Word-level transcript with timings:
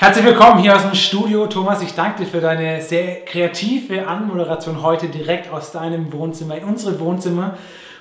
Herzlich 0.00 0.24
willkommen 0.24 0.62
hier 0.62 0.74
aus 0.74 0.80
dem 0.80 0.94
Studio. 0.94 1.46
Thomas, 1.46 1.82
ich 1.82 1.92
danke 1.92 2.24
dir 2.24 2.30
für 2.30 2.40
deine 2.40 2.80
sehr 2.80 3.22
kreative 3.26 4.06
Anmoderation 4.06 4.80
heute 4.80 5.08
direkt 5.08 5.52
aus 5.52 5.72
deinem 5.72 6.10
Wohnzimmer, 6.10 6.56
in 6.56 6.64
unsere 6.64 6.98
Wohnzimmer. 7.00 7.58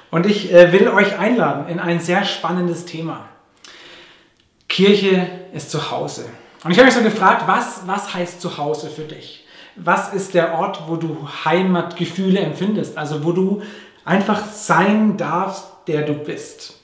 Und 0.09 0.25
ich 0.25 0.53
äh, 0.53 0.71
will 0.71 0.87
euch 0.87 1.19
einladen 1.19 1.67
in 1.67 1.77
ein 1.77 1.99
sehr 1.99 2.23
spannendes 2.23 2.85
Thema. 2.85 3.25
Kirche 4.69 5.27
ist 5.51 5.71
zu 5.71 5.91
Hause. 5.91 6.23
Und 6.63 6.71
ich 6.71 6.77
habe 6.77 6.85
mich 6.85 6.95
so 6.95 7.01
gefragt, 7.01 7.43
was, 7.47 7.81
was 7.85 8.13
heißt 8.13 8.39
zu 8.39 8.57
Hause 8.57 8.89
für 8.89 9.03
dich? 9.03 9.45
Was 9.75 10.13
ist 10.13 10.33
der 10.33 10.57
Ort, 10.57 10.83
wo 10.87 10.95
du 10.95 11.27
Heimatgefühle 11.43 12.39
empfindest? 12.39 12.97
Also 12.97 13.25
wo 13.25 13.33
du 13.33 13.61
einfach 14.05 14.45
sein 14.45 15.17
darfst, 15.17 15.65
der 15.87 16.03
du 16.03 16.13
bist. 16.13 16.78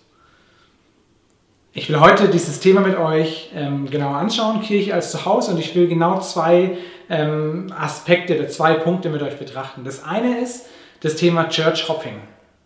Ich 1.77 1.89
will 1.89 1.99
heute 1.99 2.29
dieses 2.29 2.61
Thema 2.61 2.79
mit 2.79 2.97
euch 2.97 3.51
ähm, 3.53 3.89
genauer 3.89 4.15
anschauen, 4.15 4.61
Kirche 4.61 4.93
als 4.93 5.11
Zuhause, 5.11 5.52
und 5.52 5.59
ich 5.59 5.75
will 5.75 5.89
genau 5.89 6.21
zwei 6.21 6.77
ähm, 7.09 7.67
Aspekte 7.77 8.39
oder 8.39 8.47
zwei 8.47 8.75
Punkte 8.75 9.09
mit 9.09 9.21
euch 9.21 9.38
betrachten. 9.38 9.83
Das 9.83 10.02
eine 10.05 10.39
ist 10.39 10.67
das 11.02 11.17
Thema 11.17 11.49
Church 11.49 11.89
Hopping, 11.89 12.21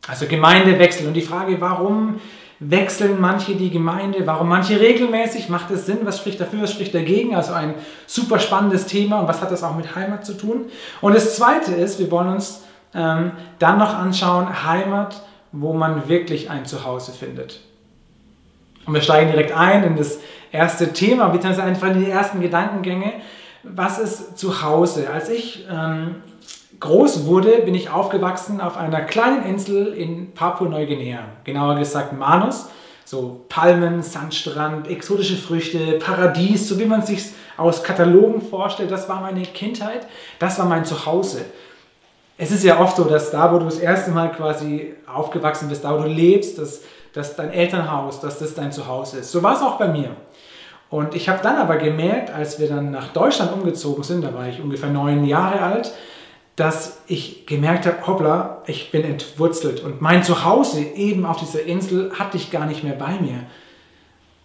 also 0.07 0.27
Gemeindewechsel. 0.27 1.07
Und 1.07 1.15
die 1.15 1.23
Frage, 1.23 1.59
warum 1.59 2.21
wechseln 2.59 3.19
manche 3.19 3.55
die 3.55 3.71
Gemeinde, 3.71 4.27
warum 4.27 4.47
manche 4.47 4.79
regelmäßig, 4.79 5.49
macht 5.49 5.71
es 5.71 5.87
Sinn, 5.87 6.01
was 6.03 6.19
spricht 6.19 6.39
dafür, 6.39 6.61
was 6.61 6.71
spricht 6.71 6.93
dagegen, 6.93 7.35
also 7.35 7.53
ein 7.53 7.73
super 8.05 8.37
spannendes 8.37 8.85
Thema. 8.85 9.21
Und 9.21 9.27
was 9.27 9.41
hat 9.41 9.49
das 9.49 9.63
auch 9.63 9.75
mit 9.75 9.95
Heimat 9.95 10.23
zu 10.23 10.35
tun. 10.35 10.65
Und 11.01 11.15
das 11.15 11.35
zweite 11.35 11.71
ist, 11.71 11.97
wir 11.97 12.11
wollen 12.11 12.29
uns 12.29 12.61
ähm, 12.93 13.31
dann 13.57 13.79
noch 13.79 13.95
anschauen, 13.95 14.67
Heimat, 14.67 15.23
wo 15.51 15.73
man 15.73 16.07
wirklich 16.07 16.51
ein 16.51 16.67
Zuhause 16.67 17.11
findet. 17.11 17.61
Und 18.85 18.93
wir 18.93 19.01
steigen 19.01 19.31
direkt 19.31 19.55
ein 19.55 19.83
in 19.83 19.95
das 19.95 20.19
erste 20.51 20.93
Thema, 20.93 21.29
beziehungsweise 21.29 21.67
einfach 21.67 21.89
in 21.89 22.05
die 22.05 22.09
ersten 22.09 22.41
Gedankengänge. 22.41 23.13
Was 23.63 23.99
ist 23.99 24.37
zu 24.37 24.61
Hause? 24.61 25.09
Als 25.09 25.29
ich 25.29 25.65
ähm, 25.69 26.15
groß 26.79 27.25
wurde, 27.25 27.59
bin 27.59 27.75
ich 27.75 27.89
aufgewachsen 27.89 28.61
auf 28.61 28.77
einer 28.77 29.01
kleinen 29.01 29.45
Insel 29.45 29.93
in 29.93 30.33
Papua-Neuguinea, 30.33 31.19
genauer 31.43 31.75
gesagt 31.75 32.17
Manus. 32.17 32.69
So 33.05 33.43
Palmen, 33.49 34.03
Sandstrand, 34.03 34.87
exotische 34.87 35.35
Früchte, 35.35 35.97
Paradies, 35.97 36.69
so 36.69 36.77
wie 36.77 36.85
man 36.85 37.01
sich 37.01 37.23
aus 37.57 37.83
Katalogen 37.83 38.39
vorstellt. 38.39 38.91
Das 38.91 39.09
war 39.09 39.21
meine 39.21 39.41
Kindheit, 39.41 40.05
das 40.37 40.59
war 40.59 40.67
mein 40.67 40.85
Zuhause. 40.85 41.41
Es 42.37 42.51
ist 42.51 42.63
ja 42.63 42.79
oft 42.79 42.95
so, 42.95 43.05
dass 43.05 43.31
da, 43.31 43.51
wo 43.51 43.57
du 43.57 43.65
das 43.65 43.79
erste 43.79 44.11
Mal 44.11 44.31
quasi 44.31 44.93
aufgewachsen 45.11 45.69
bist, 45.69 45.83
da, 45.83 45.97
wo 45.97 46.03
du 46.03 46.07
lebst, 46.07 46.59
das 46.59 46.83
dass 47.13 47.35
dein 47.35 47.51
Elternhaus, 47.51 48.19
dass 48.19 48.39
das 48.39 48.55
dein 48.55 48.71
Zuhause 48.71 49.19
ist. 49.19 49.31
So 49.31 49.43
war 49.43 49.55
es 49.55 49.61
auch 49.61 49.77
bei 49.77 49.87
mir. 49.87 50.15
Und 50.89 51.13
ich 51.15 51.29
habe 51.29 51.39
dann 51.43 51.57
aber 51.57 51.77
gemerkt, 51.77 52.31
als 52.31 52.59
wir 52.59 52.67
dann 52.67 52.91
nach 52.91 53.09
Deutschland 53.09 53.53
umgezogen 53.53 54.03
sind, 54.03 54.23
da 54.23 54.33
war 54.33 54.47
ich 54.47 54.59
ungefähr 54.61 54.89
neun 54.89 55.23
Jahre 55.25 55.61
alt, 55.61 55.93
dass 56.55 57.01
ich 57.07 57.45
gemerkt 57.45 57.85
habe, 57.85 58.05
hoppla, 58.05 58.63
ich 58.65 58.91
bin 58.91 59.03
entwurzelt 59.03 59.81
und 59.81 60.01
mein 60.01 60.23
Zuhause 60.23 60.81
eben 60.81 61.25
auf 61.25 61.37
dieser 61.37 61.63
Insel 61.63 62.11
hatte 62.17 62.37
ich 62.37 62.51
gar 62.51 62.65
nicht 62.65 62.83
mehr 62.83 62.95
bei 62.95 63.19
mir. 63.19 63.45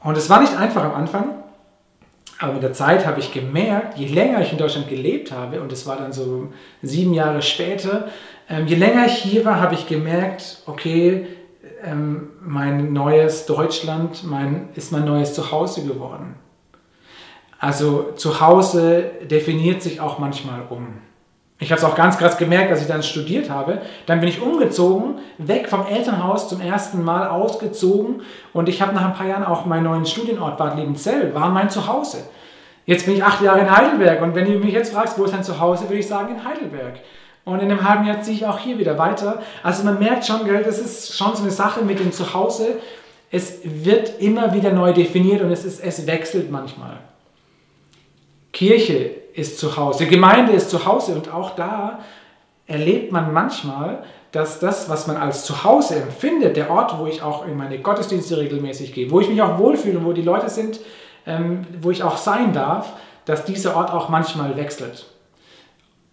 Und 0.03 0.17
es 0.17 0.31
war 0.31 0.41
nicht 0.41 0.57
einfach 0.57 0.85
am 0.85 0.95
Anfang, 0.95 1.31
aber 2.39 2.53
mit 2.53 2.62
der 2.62 2.73
Zeit 2.73 3.07
habe 3.07 3.20
ich 3.20 3.33
gemerkt, 3.33 3.97
je 3.97 4.07
länger 4.07 4.41
ich 4.42 4.53
in 4.53 4.59
Deutschland 4.59 4.89
gelebt 4.89 5.33
habe, 5.33 5.61
und 5.61 5.73
es 5.73 5.87
war 5.87 5.97
dann 5.97 6.12
so 6.12 6.53
sieben 6.83 7.15
Jahre 7.15 7.42
später, 7.42 8.09
ähm, 8.48 8.67
je 8.67 8.77
länger 8.77 9.07
ich 9.07 9.15
hier 9.15 9.45
war, 9.45 9.61
habe 9.61 9.75
ich 9.75 9.87
gemerkt, 9.87 10.62
okay, 10.67 11.27
ähm, 11.83 12.31
mein 12.41 12.93
neues 12.93 13.47
Deutschland 13.47 14.25
mein, 14.25 14.69
ist 14.75 14.93
mein 14.93 15.05
neues 15.05 15.34
Zuhause 15.34 15.84
geworden. 15.84 16.37
Also 17.59 18.12
Zuhause 18.17 19.11
definiert 19.31 19.83
sich 19.83 20.01
auch 20.01 20.19
manchmal 20.19 20.62
um. 20.69 20.98
Ich 21.61 21.70
habe 21.70 21.79
es 21.79 21.85
auch 21.85 21.95
ganz 21.95 22.19
krass 22.19 22.37
gemerkt, 22.37 22.70
als 22.70 22.83
ich 22.83 22.89
dann 22.89 23.03
studiert 23.03 23.48
habe. 23.48 23.81
Dann 24.07 24.20
bin 24.20 24.29
ich 24.29 24.42
umgezogen, 24.42 25.19
weg 25.39 25.69
vom 25.69 25.86
Elternhaus 25.86 26.48
zum 26.48 26.61
ersten 26.61 27.03
Mal 27.03 27.29
ausgezogen 27.29 28.23
und 28.53 28.69
ich 28.69 28.83
habe 28.83 28.95
nach 28.95 29.05
ein 29.05 29.14
paar 29.14 29.27
Jahren 29.27 29.45
auch 29.45 29.64
meinen 29.64 29.85
neuen 29.85 30.05
Studienort 30.05 30.58
Bad 30.58 30.77
Liebenzell, 30.77 31.35
war 31.35 31.48
mein 31.51 31.70
Zuhause. 31.70 32.19
Jetzt 32.86 33.07
bin 33.07 33.14
ich 33.14 33.24
acht 33.24 33.41
Jahre 33.41 33.61
in 33.61 33.74
Heidelberg 33.74 34.20
und 34.20 34.35
wenn 34.35 34.45
du 34.45 34.58
mich 34.58 34.74
jetzt 34.74 34.92
fragst, 34.92 35.19
wo 35.19 35.24
ist 35.24 35.33
dein 35.33 35.45
Zuhause, 35.45 35.85
würde 35.85 36.01
ich 36.01 36.07
sagen 36.07 36.35
in 36.35 36.45
Heidelberg. 36.45 37.01
Und 37.44 37.60
in 37.60 37.70
einem 37.70 37.88
halben 37.88 38.06
Jahr 38.06 38.22
ziehe 38.22 38.36
ich 38.36 38.46
auch 38.46 38.58
hier 38.58 38.78
wieder 38.78 38.98
weiter. 38.98 39.42
Also 39.62 39.84
man 39.84 39.98
merkt 39.98 40.24
schon, 40.24 40.44
gell, 40.44 40.62
das 40.62 40.78
ist 40.78 41.16
schon 41.16 41.36
so 41.36 41.42
eine 41.42 41.50
Sache 41.50 41.82
mit 41.82 41.98
dem 41.98 42.10
Zuhause. 42.10 42.77
Es 43.30 43.58
wird 43.64 44.20
immer 44.20 44.55
wieder 44.55 44.72
neu 44.72 44.92
definiert 44.92 45.42
und 45.42 45.50
es, 45.50 45.64
ist, 45.64 45.80
es 45.82 46.06
wechselt 46.06 46.50
manchmal. 46.50 46.98
Kirche 48.52 49.10
ist 49.34 49.58
zu 49.58 49.77
Hause, 49.77 50.06
Gemeinde 50.06 50.52
ist 50.52 50.70
zu 50.70 50.86
Hause 50.86 51.16
und 51.16 51.32
auch 51.32 51.56
da 51.56 51.98
erlebt 52.66 53.12
man 53.12 53.32
manchmal, 53.32 54.05
dass 54.30 54.61
das, 54.61 54.88
was 54.88 55.06
man 55.06 55.16
als 55.16 55.44
Zuhause 55.44 55.96
empfindet, 55.96 56.56
der 56.56 56.70
Ort, 56.70 56.98
wo 56.98 57.06
ich 57.06 57.20
auch 57.20 57.46
in 57.46 57.56
meine 57.56 57.78
Gottesdienste 57.78 58.38
regelmäßig 58.38 58.94
gehe, 58.94 59.11
wo 59.11 59.20
ich 59.20 59.28
mich 59.28 59.42
auch 59.42 59.58
wohlfühle 59.58 59.98
und 59.98 60.05
wo 60.05 60.12
die 60.12 60.22
Leute 60.22 60.48
sind, 60.48 60.80
ähm, 61.26 61.66
wo 61.82 61.90
ich 61.90 62.02
auch 62.02 62.16
sein 62.16 62.52
darf, 62.52 62.92
dass 63.26 63.44
dieser 63.44 63.76
Ort 63.76 63.92
auch 63.92 64.08
manchmal 64.08 64.56
wechselt 64.56 65.06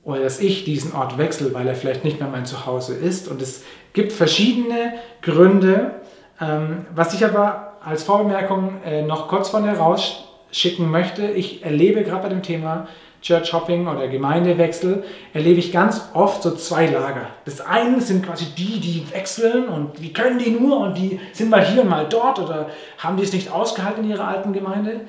oder 0.03 0.21
dass 0.21 0.39
ich 0.39 0.63
diesen 0.63 0.93
Ort 0.93 1.17
wechsle, 1.17 1.53
weil 1.53 1.67
er 1.67 1.75
vielleicht 1.75 2.03
nicht 2.03 2.19
mehr 2.19 2.29
mein 2.29 2.45
Zuhause 2.45 2.95
ist. 2.95 3.27
Und 3.27 3.41
es 3.41 3.63
gibt 3.93 4.11
verschiedene 4.11 4.93
Gründe, 5.21 5.91
ähm, 6.39 6.85
was 6.95 7.13
ich 7.13 7.23
aber 7.23 7.73
als 7.83 8.03
Vorbemerkung 8.03 8.81
äh, 8.83 9.03
noch 9.03 9.27
kurz 9.27 9.49
von 9.49 9.63
herausschicken 9.63 10.89
möchte. 10.89 11.29
Ich 11.31 11.63
erlebe 11.63 12.03
gerade 12.03 12.23
bei 12.23 12.29
dem 12.29 12.41
Thema 12.41 12.87
Church 13.21 13.53
Hopping 13.53 13.87
oder 13.87 14.07
Gemeindewechsel, 14.07 15.03
erlebe 15.33 15.59
ich 15.59 15.71
ganz 15.71 16.09
oft 16.13 16.41
so 16.41 16.51
zwei 16.51 16.87
Lager. 16.87 17.27
Das 17.45 17.61
eine 17.61 18.01
sind 18.01 18.25
quasi 18.25 18.45
die, 18.57 18.79
die 18.79 19.05
wechseln 19.13 19.67
und 19.67 20.01
wie 20.01 20.11
können 20.11 20.39
die 20.39 20.49
nur 20.49 20.79
und 20.79 20.97
die 20.97 21.19
sind 21.31 21.51
mal 21.51 21.63
hier 21.63 21.83
und 21.83 21.89
mal 21.89 22.07
dort 22.09 22.39
oder 22.39 22.69
haben 22.97 23.17
die 23.17 23.23
es 23.23 23.33
nicht 23.33 23.51
ausgehalten 23.51 24.03
in 24.03 24.09
ihrer 24.09 24.27
alten 24.27 24.53
Gemeinde. 24.53 25.01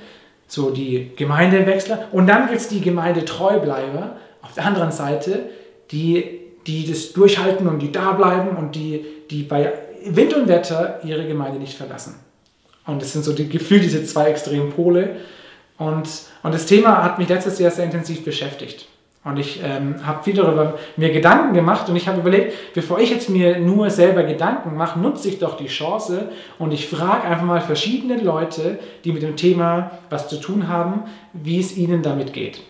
So 0.47 0.69
die 0.69 1.13
Gemeindewechsler. 1.17 2.09
Und 2.13 2.27
dann 2.27 2.49
gibt 2.49 2.61
es 2.61 2.69
die 2.69 2.83
Gemeindetreu-Bleiber, 2.83 4.17
auf 4.43 4.53
der 4.55 4.67
anderen 4.67 4.93
Seite, 4.93 5.51
die, 5.91 6.41
die 6.67 6.89
das 6.89 7.13
durchhalten 7.13 7.69
und 7.69 7.81
die 7.81 7.93
da 7.93 8.13
bleiben 8.13 8.57
und 8.57 8.75
die, 8.75 9.05
die 9.31 9.43
bei 9.43 9.73
Wind 10.05 10.35
und 10.35 10.49
Wetter 10.49 11.01
ihre 11.05 11.27
Gemeinde 11.27 11.59
nicht 11.59 11.77
verlassen. 11.77 12.17
Und 12.87 13.01
das 13.01 13.13
sind 13.13 13.25
so 13.25 13.33
die 13.33 13.49
Gefühle, 13.49 13.81
diese 13.81 14.05
zwei 14.05 14.31
extremen 14.31 14.71
Pole. 14.73 15.17
Und, 15.79 16.09
und 16.43 16.55
das 16.55 16.67
Thema 16.67 17.03
hat 17.03 17.19
mich 17.19 17.29
letztes 17.29 17.59
Jahr 17.59 17.71
sehr 17.71 17.85
intensiv 17.85 18.25
beschäftigt. 18.25 18.89
Und 19.25 19.37
ich 19.37 19.61
ähm, 19.63 20.05
habe 20.05 20.25
viel 20.25 20.35
darüber 20.35 20.79
mir 20.97 21.13
Gedanken 21.13 21.55
gemacht 21.55 21.89
und 21.89 21.95
ich 21.95 22.09
habe 22.09 22.21
überlegt, 22.21 22.75
bevor 22.75 22.99
ich 22.99 23.11
jetzt 23.11 23.31
mir 23.31 23.61
nur 23.61 23.89
selber 23.89 24.25
Gedanken 24.25 24.77
mache, 24.77 24.99
nutze 24.99 25.29
ich 25.29 25.39
doch 25.39 25.57
die 25.57 25.69
Chance 25.69 26.31
und 26.59 26.73
ich 26.73 26.89
frage 26.89 27.29
einfach 27.29 27.45
mal 27.45 27.61
verschiedene 27.61 28.21
Leute, 28.21 28.81
die 29.05 29.13
mit 29.13 29.23
dem 29.23 29.37
Thema 29.37 29.93
was 30.11 30.29
zu 30.29 30.41
tun 30.41 30.67
haben, 30.67 31.05
wie 31.33 31.61
es 31.61 31.77
ihnen 31.77 32.03
damit 32.03 32.33
geht. 32.33 32.63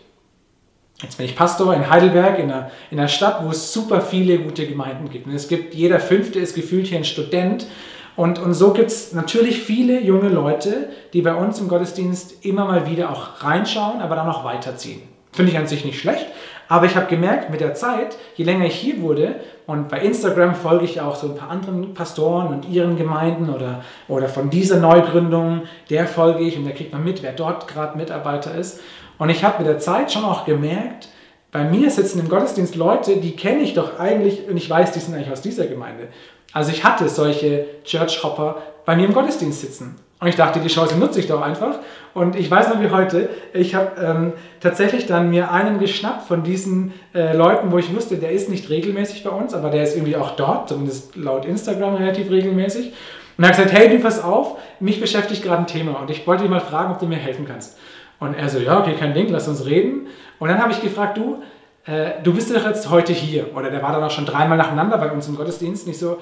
Jetzt 1.02 1.16
bin 1.16 1.26
ich 1.26 1.34
Pastor 1.34 1.74
in 1.74 1.90
Heidelberg, 1.90 2.38
in 2.38 2.50
einer, 2.50 2.70
in 2.90 2.98
einer 2.98 3.08
Stadt, 3.08 3.44
wo 3.44 3.50
es 3.50 3.72
super 3.72 4.00
viele 4.00 4.38
gute 4.38 4.66
Gemeinden 4.66 5.10
gibt. 5.10 5.26
Und 5.26 5.34
es 5.34 5.48
gibt, 5.48 5.74
jeder 5.74 5.98
Fünfte 5.98 6.38
ist 6.38 6.54
gefühlt 6.54 6.86
hier 6.86 6.98
ein 6.98 7.04
Student. 7.04 7.66
Und, 8.14 8.38
und 8.38 8.54
so 8.54 8.72
gibt 8.72 8.90
es 8.90 9.12
natürlich 9.12 9.62
viele 9.62 10.00
junge 10.00 10.28
Leute, 10.28 10.90
die 11.12 11.22
bei 11.22 11.34
uns 11.34 11.58
im 11.58 11.68
Gottesdienst 11.68 12.44
immer 12.44 12.66
mal 12.66 12.88
wieder 12.88 13.10
auch 13.10 13.42
reinschauen, 13.42 14.00
aber 14.00 14.14
dann 14.14 14.28
auch 14.28 14.44
weiterziehen. 14.44 15.02
Finde 15.32 15.50
ich 15.50 15.58
an 15.58 15.66
sich 15.66 15.84
nicht 15.84 15.98
schlecht, 15.98 16.26
aber 16.68 16.84
ich 16.84 16.94
habe 16.94 17.06
gemerkt 17.06 17.48
mit 17.48 17.60
der 17.60 17.72
Zeit, 17.72 18.18
je 18.36 18.44
länger 18.44 18.66
ich 18.66 18.74
hier 18.74 19.00
wurde, 19.00 19.36
und 19.66 19.88
bei 19.88 20.00
Instagram 20.00 20.54
folge 20.54 20.84
ich 20.84 21.00
auch 21.00 21.16
so 21.16 21.28
ein 21.28 21.36
paar 21.36 21.48
anderen 21.48 21.94
Pastoren 21.94 22.48
und 22.48 22.68
ihren 22.68 22.96
Gemeinden 22.96 23.48
oder, 23.48 23.82
oder 24.08 24.28
von 24.28 24.50
dieser 24.50 24.76
Neugründung, 24.78 25.62
der 25.88 26.06
folge 26.06 26.40
ich 26.40 26.58
und 26.58 26.66
da 26.66 26.72
kriegt 26.72 26.92
man 26.92 27.02
mit, 27.02 27.22
wer 27.22 27.32
dort 27.32 27.66
gerade 27.66 27.96
Mitarbeiter 27.96 28.54
ist. 28.54 28.80
Und 29.22 29.28
ich 29.28 29.44
habe 29.44 29.58
mit 29.58 29.68
der 29.68 29.78
Zeit 29.78 30.10
schon 30.10 30.24
auch 30.24 30.46
gemerkt, 30.46 31.06
bei 31.52 31.62
mir 31.62 31.92
sitzen 31.92 32.18
im 32.18 32.28
Gottesdienst 32.28 32.74
Leute, 32.74 33.18
die 33.18 33.36
kenne 33.36 33.60
ich 33.60 33.72
doch 33.72 34.00
eigentlich 34.00 34.48
und 34.48 34.56
ich 34.56 34.68
weiß, 34.68 34.90
die 34.90 34.98
sind 34.98 35.14
eigentlich 35.14 35.30
aus 35.30 35.40
dieser 35.40 35.66
Gemeinde. 35.68 36.08
Also 36.52 36.72
ich 36.72 36.82
hatte 36.82 37.08
solche 37.08 37.66
Church-Hopper 37.84 38.56
bei 38.84 38.96
mir 38.96 39.06
im 39.06 39.12
Gottesdienst 39.12 39.60
sitzen. 39.60 39.94
Und 40.18 40.26
ich 40.26 40.34
dachte, 40.34 40.58
die 40.58 40.66
Chance 40.66 40.98
nutze 40.98 41.20
ich 41.20 41.28
doch 41.28 41.40
einfach. 41.40 41.78
Und 42.14 42.34
ich 42.34 42.50
weiß 42.50 42.70
noch 42.70 42.80
wie 42.80 42.90
heute, 42.90 43.28
ich 43.52 43.76
habe 43.76 43.92
ähm, 44.04 44.32
tatsächlich 44.58 45.06
dann 45.06 45.30
mir 45.30 45.52
einen 45.52 45.78
geschnappt 45.78 46.26
von 46.26 46.42
diesen 46.42 46.92
äh, 47.14 47.32
Leuten, 47.32 47.70
wo 47.70 47.78
ich 47.78 47.94
wusste, 47.94 48.16
der 48.16 48.32
ist 48.32 48.48
nicht 48.48 48.70
regelmäßig 48.70 49.22
bei 49.22 49.30
uns, 49.30 49.54
aber 49.54 49.70
der 49.70 49.84
ist 49.84 49.94
irgendwie 49.94 50.16
auch 50.16 50.32
dort, 50.32 50.68
zumindest 50.68 51.14
laut 51.14 51.44
Instagram 51.44 51.94
relativ 51.94 52.28
regelmäßig. 52.28 52.92
Und 53.38 53.46
hat 53.46 53.54
gesagt, 53.54 53.72
hey, 53.72 53.88
du 53.88 54.02
pass 54.02 54.20
auf, 54.20 54.56
mich 54.80 55.00
beschäftigt 55.00 55.44
gerade 55.44 55.58
ein 55.58 55.66
Thema 55.68 56.00
und 56.00 56.10
ich 56.10 56.26
wollte 56.26 56.42
dich 56.42 56.50
mal 56.50 56.58
fragen, 56.58 56.90
ob 56.90 56.98
du 56.98 57.06
mir 57.06 57.18
helfen 57.18 57.46
kannst. 57.46 57.78
Und 58.22 58.34
er 58.34 58.48
so, 58.48 58.60
ja, 58.60 58.78
okay, 58.78 58.94
kein 58.94 59.14
Ding, 59.14 59.28
lass 59.30 59.48
uns 59.48 59.66
reden. 59.66 60.06
Und 60.38 60.48
dann 60.48 60.60
habe 60.62 60.70
ich 60.70 60.80
gefragt, 60.80 61.18
du, 61.18 61.42
äh, 61.86 62.22
du 62.22 62.32
bist 62.32 62.54
doch 62.54 62.64
jetzt 62.64 62.88
heute 62.88 63.12
hier. 63.12 63.56
Oder 63.56 63.68
der 63.68 63.82
war 63.82 63.90
dann 63.90 64.04
auch 64.04 64.12
schon 64.12 64.26
dreimal 64.26 64.56
nacheinander 64.56 64.96
bei 64.96 65.10
uns 65.10 65.26
im 65.26 65.34
Gottesdienst. 65.34 65.88
Nicht 65.88 65.98
so, 65.98 66.18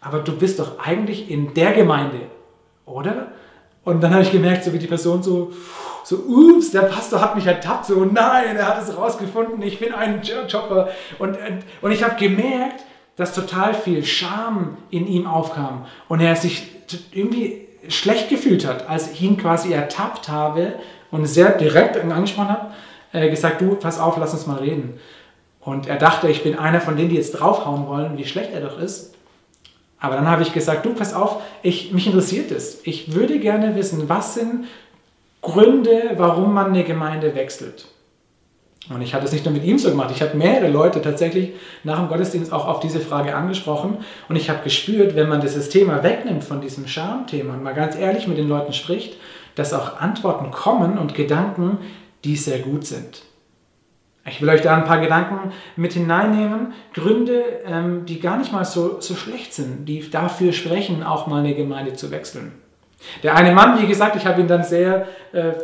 aber 0.00 0.18
du 0.18 0.36
bist 0.36 0.58
doch 0.58 0.80
eigentlich 0.80 1.30
in 1.30 1.54
der 1.54 1.74
Gemeinde, 1.74 2.22
oder? 2.86 3.28
Und 3.84 4.02
dann 4.02 4.12
habe 4.12 4.24
ich 4.24 4.32
gemerkt, 4.32 4.64
so 4.64 4.72
wie 4.72 4.80
die 4.80 4.88
Person 4.88 5.22
so, 5.22 5.52
so, 6.02 6.16
ups, 6.16 6.72
der 6.72 6.82
Pastor 6.82 7.20
hat 7.20 7.36
mich 7.36 7.46
ertappt, 7.46 7.86
so, 7.86 8.04
nein, 8.04 8.56
er 8.56 8.66
hat 8.66 8.82
es 8.82 8.96
rausgefunden, 8.96 9.62
ich 9.62 9.78
bin 9.78 9.94
ein 9.94 10.20
Chopper. 10.50 10.88
Und, 11.20 11.38
und 11.82 11.92
ich 11.92 12.02
habe 12.02 12.16
gemerkt, 12.16 12.84
dass 13.14 13.32
total 13.32 13.74
viel 13.74 14.04
Scham 14.04 14.76
in 14.90 15.06
ihm 15.06 15.28
aufkam 15.28 15.86
und 16.08 16.20
er 16.20 16.34
sich 16.34 16.68
irgendwie 17.12 17.68
schlecht 17.88 18.28
gefühlt 18.28 18.66
hat, 18.66 18.88
als 18.88 19.12
ich 19.12 19.22
ihn 19.22 19.36
quasi 19.36 19.72
ertappt 19.72 20.28
habe 20.28 20.74
und 21.10 21.26
sehr 21.26 21.52
direkt 21.52 21.96
angesprochen 21.96 22.50
habe, 22.50 22.66
äh, 23.12 23.30
gesagt, 23.30 23.60
du, 23.60 23.74
pass 23.76 23.98
auf, 23.98 24.16
lass 24.18 24.32
uns 24.32 24.46
mal 24.46 24.58
reden. 24.58 25.00
Und 25.60 25.86
er 25.86 25.96
dachte, 25.96 26.28
ich 26.28 26.42
bin 26.42 26.58
einer 26.58 26.80
von 26.80 26.96
denen, 26.96 27.10
die 27.10 27.16
jetzt 27.16 27.32
draufhauen 27.32 27.86
wollen, 27.86 28.16
wie 28.16 28.24
schlecht 28.24 28.52
er 28.52 28.60
doch 28.60 28.78
ist. 28.78 29.14
Aber 30.00 30.14
dann 30.14 30.28
habe 30.28 30.42
ich 30.42 30.52
gesagt, 30.52 30.86
du, 30.86 30.94
pass 30.94 31.12
auf, 31.12 31.42
ich, 31.62 31.92
mich 31.92 32.06
interessiert 32.06 32.50
es. 32.52 32.80
Ich 32.84 33.14
würde 33.14 33.38
gerne 33.38 33.74
wissen, 33.74 34.08
was 34.08 34.34
sind 34.34 34.66
Gründe, 35.42 36.12
warum 36.16 36.54
man 36.54 36.68
eine 36.68 36.84
Gemeinde 36.84 37.34
wechselt. 37.34 37.86
Und 38.90 39.02
ich 39.02 39.12
hatte 39.12 39.26
es 39.26 39.32
nicht 39.32 39.44
nur 39.44 39.52
mit 39.52 39.64
ihm 39.64 39.78
so 39.78 39.90
gemacht, 39.90 40.10
ich 40.14 40.22
habe 40.22 40.36
mehrere 40.36 40.68
Leute 40.68 41.02
tatsächlich 41.02 41.50
nach 41.84 41.98
dem 41.98 42.08
Gottesdienst 42.08 42.52
auch 42.52 42.66
auf 42.66 42.80
diese 42.80 43.00
Frage 43.00 43.34
angesprochen 43.34 43.98
und 44.30 44.36
ich 44.36 44.48
habe 44.48 44.62
gespürt, 44.64 45.14
wenn 45.14 45.28
man 45.28 45.42
dieses 45.42 45.68
Thema 45.68 46.02
wegnimmt 46.02 46.42
von 46.42 46.62
diesem 46.62 46.88
Schamthema 46.88 47.52
und 47.52 47.62
mal 47.62 47.74
ganz 47.74 47.96
ehrlich 47.96 48.26
mit 48.26 48.38
den 48.38 48.48
Leuten 48.48 48.72
spricht, 48.72 49.18
dass 49.58 49.74
auch 49.74 50.00
Antworten 50.00 50.52
kommen 50.52 50.98
und 50.98 51.14
Gedanken, 51.14 51.78
die 52.22 52.36
sehr 52.36 52.60
gut 52.60 52.86
sind. 52.86 53.22
Ich 54.24 54.40
will 54.40 54.48
euch 54.50 54.60
da 54.60 54.76
ein 54.76 54.84
paar 54.84 55.00
Gedanken 55.00 55.52
mit 55.74 55.94
hineinnehmen, 55.94 56.74
Gründe, 56.94 57.42
ähm, 57.66 58.06
die 58.06 58.20
gar 58.20 58.36
nicht 58.36 58.52
mal 58.52 58.64
so, 58.64 59.00
so 59.00 59.16
schlecht 59.16 59.52
sind, 59.52 59.86
die 59.86 60.08
dafür 60.08 60.52
sprechen, 60.52 61.02
auch 61.02 61.26
mal 61.26 61.40
eine 61.40 61.54
Gemeinde 61.54 61.94
zu 61.94 62.12
wechseln. 62.12 62.52
Der 63.24 63.34
eine 63.34 63.52
Mann, 63.52 63.80
wie 63.82 63.86
gesagt, 63.86 64.14
ich 64.14 64.26
habe 64.26 64.40
ihn 64.40 64.46
dann 64.46 64.62
sehr, 64.62 65.06
äh, 65.32 65.54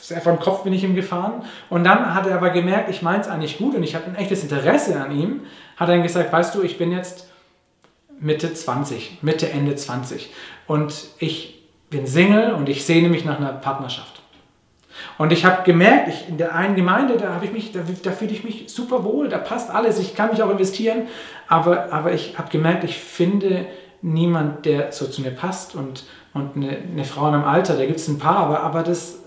sehr 0.00 0.20
vom 0.20 0.38
Kopf 0.38 0.62
bin 0.62 0.72
ich 0.72 0.84
ihm 0.84 0.94
gefahren 0.94 1.42
und 1.70 1.82
dann 1.82 2.14
hat 2.14 2.26
er 2.26 2.36
aber 2.36 2.50
gemerkt, 2.50 2.88
ich 2.90 3.02
meine 3.02 3.20
es 3.20 3.28
eigentlich 3.28 3.58
gut 3.58 3.74
und 3.74 3.82
ich 3.82 3.96
habe 3.96 4.06
ein 4.06 4.16
echtes 4.16 4.44
Interesse 4.44 5.00
an 5.00 5.10
ihm, 5.10 5.40
hat 5.76 5.88
er 5.88 5.98
gesagt, 5.98 6.32
weißt 6.32 6.54
du, 6.54 6.62
ich 6.62 6.78
bin 6.78 6.92
jetzt 6.92 7.28
Mitte 8.20 8.52
20, 8.52 9.22
Mitte, 9.22 9.50
Ende 9.50 9.74
20 9.74 10.32
und 10.66 10.94
ich 11.18 11.59
bin 11.90 12.06
Single 12.06 12.52
und 12.52 12.68
ich 12.68 12.84
sehne 12.84 13.08
mich 13.08 13.24
nach 13.24 13.38
einer 13.38 13.52
Partnerschaft. 13.52 14.20
Und 15.18 15.32
ich 15.32 15.44
habe 15.44 15.62
gemerkt, 15.64 16.08
ich, 16.08 16.28
in 16.28 16.38
der 16.38 16.54
einen 16.54 16.76
Gemeinde, 16.76 17.16
da, 17.16 17.40
ich 17.42 17.72
da, 17.72 17.80
da 18.02 18.12
fühle 18.12 18.32
ich 18.32 18.44
mich 18.44 18.64
super 18.68 19.04
wohl, 19.04 19.28
da 19.28 19.38
passt 19.38 19.70
alles, 19.70 19.98
ich 19.98 20.14
kann 20.14 20.30
mich 20.30 20.42
auch 20.42 20.50
investieren, 20.50 21.08
aber, 21.48 21.92
aber 21.92 22.12
ich 22.12 22.38
habe 22.38 22.50
gemerkt, 22.50 22.84
ich 22.84 22.98
finde 22.98 23.66
niemand, 24.02 24.64
der 24.64 24.92
so 24.92 25.06
zu 25.06 25.20
mir 25.22 25.30
passt 25.30 25.74
und, 25.74 26.04
und 26.32 26.56
eine, 26.56 26.78
eine 26.78 27.04
Frau 27.04 27.26
in 27.26 27.32
meinem 27.32 27.44
Alter, 27.44 27.76
da 27.76 27.84
gibt 27.84 27.98
es 27.98 28.08
ein 28.08 28.18
paar, 28.18 28.38
aber, 28.38 28.60
aber 28.60 28.82
das 28.82 29.18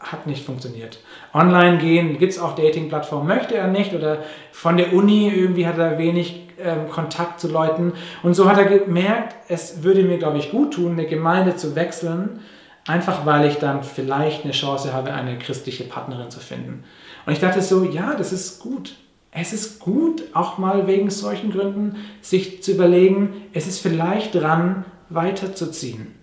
hat 0.00 0.26
nicht 0.26 0.44
funktioniert. 0.44 0.98
Online 1.32 1.78
gehen, 1.78 2.18
gibt 2.18 2.32
es 2.32 2.38
auch 2.38 2.54
Dating-Plattformen, 2.54 3.26
möchte 3.26 3.56
er 3.56 3.68
nicht 3.68 3.94
oder 3.94 4.18
von 4.52 4.76
der 4.76 4.92
Uni 4.92 5.28
irgendwie 5.28 5.66
hat 5.66 5.78
er 5.78 5.98
wenig 5.98 6.45
ähm, 6.62 6.88
Kontakt 6.90 7.40
zu 7.40 7.48
Leuten 7.48 7.92
und 8.22 8.34
so 8.34 8.48
hat 8.48 8.58
er 8.58 8.64
gemerkt, 8.64 9.34
es 9.48 9.82
würde 9.82 10.02
mir, 10.02 10.18
glaube 10.18 10.38
ich, 10.38 10.50
gut 10.50 10.74
tun, 10.74 10.92
eine 10.92 11.06
Gemeinde 11.06 11.56
zu 11.56 11.74
wechseln, 11.76 12.40
Einfach 12.86 13.26
weil 13.26 13.48
ich 13.48 13.56
dann 13.56 13.82
vielleicht 13.82 14.44
eine 14.44 14.52
Chance 14.52 14.92
habe, 14.92 15.12
eine 15.12 15.38
christliche 15.38 15.84
Partnerin 15.84 16.30
zu 16.30 16.38
finden. 16.38 16.84
Und 17.26 17.32
ich 17.32 17.40
dachte 17.40 17.60
so, 17.60 17.82
ja, 17.82 18.14
das 18.14 18.32
ist 18.32 18.60
gut. 18.60 18.96
Es 19.32 19.52
ist 19.52 19.80
gut, 19.80 20.22
auch 20.34 20.56
mal 20.56 20.86
wegen 20.86 21.10
solchen 21.10 21.50
Gründen 21.50 21.96
sich 22.22 22.62
zu 22.62 22.72
überlegen, 22.72 23.42
es 23.52 23.66
ist 23.66 23.80
vielleicht 23.80 24.34
dran, 24.34 24.84
weiterzuziehen. 25.08 26.14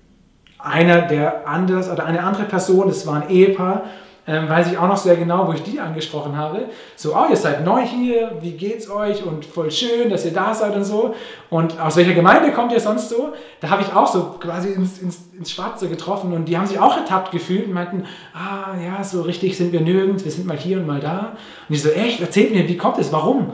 Einer, 0.57 1.01
der 1.01 1.47
anders 1.47 1.89
oder 1.89 2.05
eine 2.05 2.23
andere 2.23 2.45
Person, 2.45 2.87
das 2.87 3.05
war 3.05 3.21
ein 3.21 3.29
Ehepaar, 3.29 3.83
ähm, 4.25 4.47
weiß 4.47 4.71
ich 4.71 4.77
auch 4.77 4.87
noch 4.87 4.97
sehr 4.97 5.17
genau, 5.17 5.47
wo 5.47 5.53
ich 5.53 5.63
die 5.63 5.79
angesprochen 5.79 6.37
habe. 6.37 6.69
So, 6.95 7.13
oh, 7.15 7.25
ihr 7.29 7.35
seid 7.35 7.65
neu 7.65 7.81
hier, 7.81 8.37
wie 8.41 8.51
geht's 8.51 8.89
euch 8.89 9.25
und 9.25 9.43
voll 9.45 9.69
schön, 9.69 10.09
dass 10.09 10.23
ihr 10.25 10.31
da 10.31 10.53
seid 10.53 10.75
und 10.75 10.85
so. 10.85 11.13
Und 11.49 11.79
aus 11.79 11.97
welcher 11.97 12.13
Gemeinde 12.13 12.53
kommt 12.53 12.71
ihr 12.71 12.79
sonst 12.79 13.09
so? 13.09 13.33
Da 13.59 13.69
habe 13.69 13.81
ich 13.81 13.93
auch 13.93 14.07
so 14.07 14.35
quasi 14.39 14.69
ins, 14.69 14.99
ins, 14.99 15.19
ins 15.37 15.51
Schwarze 15.51 15.89
getroffen 15.89 16.31
und 16.31 16.45
die 16.45 16.57
haben 16.57 16.67
sich 16.67 16.79
auch 16.79 16.95
ertappt 16.95 17.31
gefühlt 17.31 17.67
und 17.67 17.73
meinten, 17.73 18.05
ah 18.33 18.75
ja, 18.81 19.03
so 19.03 19.23
richtig 19.23 19.57
sind 19.57 19.73
wir 19.73 19.81
nirgends, 19.81 20.23
wir 20.23 20.31
sind 20.31 20.47
mal 20.47 20.57
hier 20.57 20.77
und 20.77 20.87
mal 20.87 21.01
da. 21.01 21.33
Und 21.67 21.75
ich 21.75 21.81
so, 21.81 21.89
echt, 21.89 22.21
erzählt 22.21 22.53
mir, 22.53 22.67
wie 22.69 22.77
kommt 22.77 22.99
es, 22.99 23.11
warum? 23.11 23.53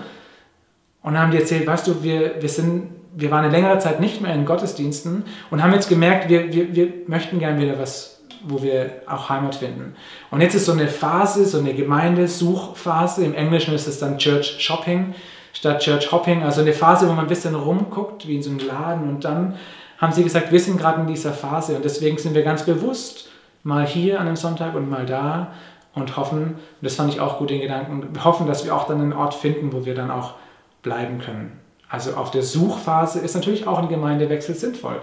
Und 1.01 1.13
dann 1.13 1.23
haben 1.23 1.31
die 1.31 1.37
erzählt, 1.37 1.65
weißt 1.65 1.87
du, 1.87 2.03
wir, 2.03 2.41
wir 2.41 2.49
sind 2.49 2.99
wir 3.15 3.31
waren 3.31 3.43
eine 3.43 3.51
längere 3.51 3.79
Zeit 3.79 3.99
nicht 3.99 4.21
mehr 4.21 4.33
in 4.33 4.45
Gottesdiensten 4.45 5.23
und 5.49 5.63
haben 5.63 5.73
jetzt 5.73 5.89
gemerkt, 5.89 6.29
wir, 6.29 6.53
wir, 6.53 6.75
wir 6.75 6.93
möchten 7.07 7.39
gerne 7.39 7.59
wieder 7.59 7.79
was 7.79 8.18
wo 8.43 8.61
wir 8.61 9.01
auch 9.07 9.29
Heimat 9.29 9.55
finden. 9.55 9.95
Und 10.31 10.41
jetzt 10.41 10.55
ist 10.55 10.65
so 10.65 10.71
eine 10.71 10.87
Phase, 10.87 11.45
so 11.45 11.59
eine 11.59 11.73
Gemeindesuchphase. 11.73 13.23
Im 13.23 13.33
Englischen 13.33 13.73
ist 13.73 13.87
es 13.87 13.99
dann 13.99 14.17
Church 14.17 14.57
Shopping 14.59 15.13
statt 15.53 15.81
Church 15.81 16.11
Hopping. 16.11 16.43
Also 16.43 16.61
eine 16.61 16.73
Phase, 16.73 17.07
wo 17.07 17.13
man 17.13 17.25
ein 17.25 17.29
bisschen 17.29 17.55
rumguckt, 17.55 18.27
wie 18.27 18.35
in 18.35 18.43
so 18.43 18.49
einem 18.49 18.59
Laden. 18.59 19.09
Und 19.09 19.25
dann 19.25 19.55
haben 19.97 20.13
sie 20.13 20.23
gesagt, 20.23 20.51
wir 20.51 20.59
sind 20.59 20.77
gerade 20.77 21.01
in 21.01 21.07
dieser 21.07 21.33
Phase. 21.33 21.75
Und 21.75 21.85
deswegen 21.85 22.17
sind 22.17 22.33
wir 22.33 22.43
ganz 22.43 22.63
bewusst 22.63 23.29
mal 23.63 23.85
hier 23.85 24.19
an 24.19 24.27
einem 24.27 24.35
Sonntag 24.35 24.75
und 24.75 24.89
mal 24.89 25.05
da 25.05 25.53
und 25.93 26.17
hoffen, 26.17 26.43
und 26.43 26.57
das 26.81 26.95
fand 26.95 27.13
ich 27.13 27.19
auch 27.19 27.39
gut 27.39 27.49
den 27.49 27.61
Gedanken, 27.61 28.23
hoffen, 28.23 28.47
dass 28.47 28.63
wir 28.63 28.75
auch 28.75 28.87
dann 28.87 29.01
einen 29.01 29.13
Ort 29.13 29.33
finden, 29.33 29.73
wo 29.73 29.85
wir 29.85 29.95
dann 29.95 30.11
auch 30.11 30.35
bleiben 30.81 31.19
können. 31.19 31.59
Also 31.89 32.13
auf 32.13 32.31
der 32.31 32.43
Suchphase 32.43 33.19
ist 33.19 33.35
natürlich 33.35 33.67
auch 33.67 33.79
ein 33.79 33.89
Gemeindewechsel 33.89 34.55
sinnvoll, 34.55 35.01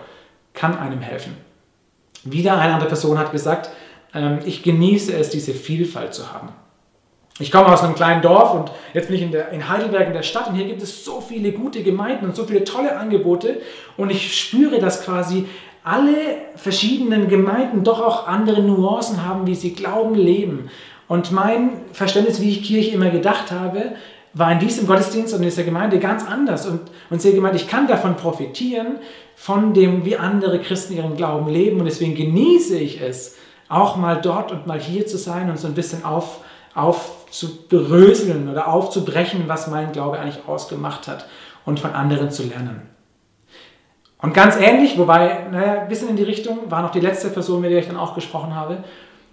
kann 0.54 0.78
einem 0.78 1.00
helfen. 1.00 1.36
Wieder 2.24 2.58
eine 2.58 2.74
andere 2.74 2.88
Person 2.88 3.18
hat 3.18 3.32
gesagt, 3.32 3.70
ähm, 4.14 4.38
ich 4.44 4.62
genieße 4.62 5.14
es, 5.14 5.30
diese 5.30 5.52
Vielfalt 5.52 6.14
zu 6.14 6.32
haben. 6.32 6.48
Ich 7.38 7.52
komme 7.52 7.66
aus 7.66 7.82
einem 7.82 7.94
kleinen 7.94 8.22
Dorf 8.22 8.54
und 8.54 8.72
jetzt 8.94 9.08
bin 9.08 9.16
ich 9.16 9.22
in, 9.22 9.30
der, 9.30 9.50
in 9.50 9.68
Heidelberg 9.68 10.06
in 10.06 10.14
der 10.14 10.22
Stadt 10.22 10.48
und 10.48 10.54
hier 10.54 10.64
gibt 10.64 10.82
es 10.82 11.04
so 11.04 11.20
viele 11.20 11.52
gute 11.52 11.82
Gemeinden 11.82 12.24
und 12.24 12.34
so 12.34 12.44
viele 12.44 12.64
tolle 12.64 12.96
Angebote 12.96 13.60
und 13.98 14.10
ich 14.10 14.40
spüre, 14.40 14.78
dass 14.78 15.04
quasi 15.04 15.46
alle 15.84 16.16
verschiedenen 16.56 17.28
Gemeinden 17.28 17.84
doch 17.84 18.00
auch 18.00 18.26
andere 18.26 18.62
Nuancen 18.62 19.24
haben, 19.24 19.46
wie 19.46 19.54
sie 19.54 19.74
glauben, 19.74 20.14
leben. 20.14 20.70
Und 21.08 21.30
mein 21.30 21.82
Verständnis, 21.92 22.40
wie 22.40 22.50
ich 22.50 22.64
Kirche 22.64 22.92
immer 22.92 23.10
gedacht 23.10 23.52
habe, 23.52 23.92
war 24.36 24.52
in 24.52 24.58
diesem 24.58 24.86
Gottesdienst 24.86 25.32
und 25.32 25.40
in 25.40 25.46
dieser 25.46 25.64
Gemeinde 25.64 25.98
ganz 25.98 26.22
anders. 26.26 26.66
Und, 26.66 26.80
und 27.08 27.22
sie 27.22 27.28
hat 27.28 27.34
gemeint, 27.34 27.56
ich 27.56 27.68
kann 27.68 27.86
davon 27.86 28.16
profitieren, 28.16 28.98
von 29.34 29.72
dem, 29.72 30.04
wie 30.04 30.18
andere 30.18 30.60
Christen 30.60 30.94
ihren 30.94 31.16
Glauben 31.16 31.48
leben. 31.48 31.78
Und 31.78 31.86
deswegen 31.86 32.14
genieße 32.14 32.78
ich 32.78 33.00
es, 33.00 33.36
auch 33.70 33.96
mal 33.96 34.20
dort 34.20 34.52
und 34.52 34.66
mal 34.66 34.78
hier 34.78 35.06
zu 35.06 35.16
sein 35.16 35.48
und 35.48 35.58
so 35.58 35.66
ein 35.66 35.74
bisschen 35.74 36.04
auf, 36.04 36.40
aufzubröseln 36.74 38.50
oder 38.50 38.68
aufzubrechen, 38.68 39.44
was 39.46 39.68
mein 39.68 39.92
Glaube 39.92 40.20
eigentlich 40.20 40.46
ausgemacht 40.46 41.08
hat 41.08 41.26
und 41.64 41.80
von 41.80 41.94
anderen 41.94 42.30
zu 42.30 42.42
lernen. 42.42 42.82
Und 44.20 44.34
ganz 44.34 44.56
ähnlich, 44.56 44.98
wobei, 44.98 45.46
naja, 45.50 45.80
ein 45.80 45.88
bisschen 45.88 46.10
in 46.10 46.16
die 46.16 46.22
Richtung, 46.22 46.70
war 46.70 46.82
noch 46.82 46.90
die 46.90 47.00
letzte 47.00 47.30
Person, 47.30 47.62
mit 47.62 47.70
der 47.70 47.78
ich 47.78 47.86
dann 47.86 47.96
auch 47.96 48.14
gesprochen 48.14 48.54
habe. 48.54 48.84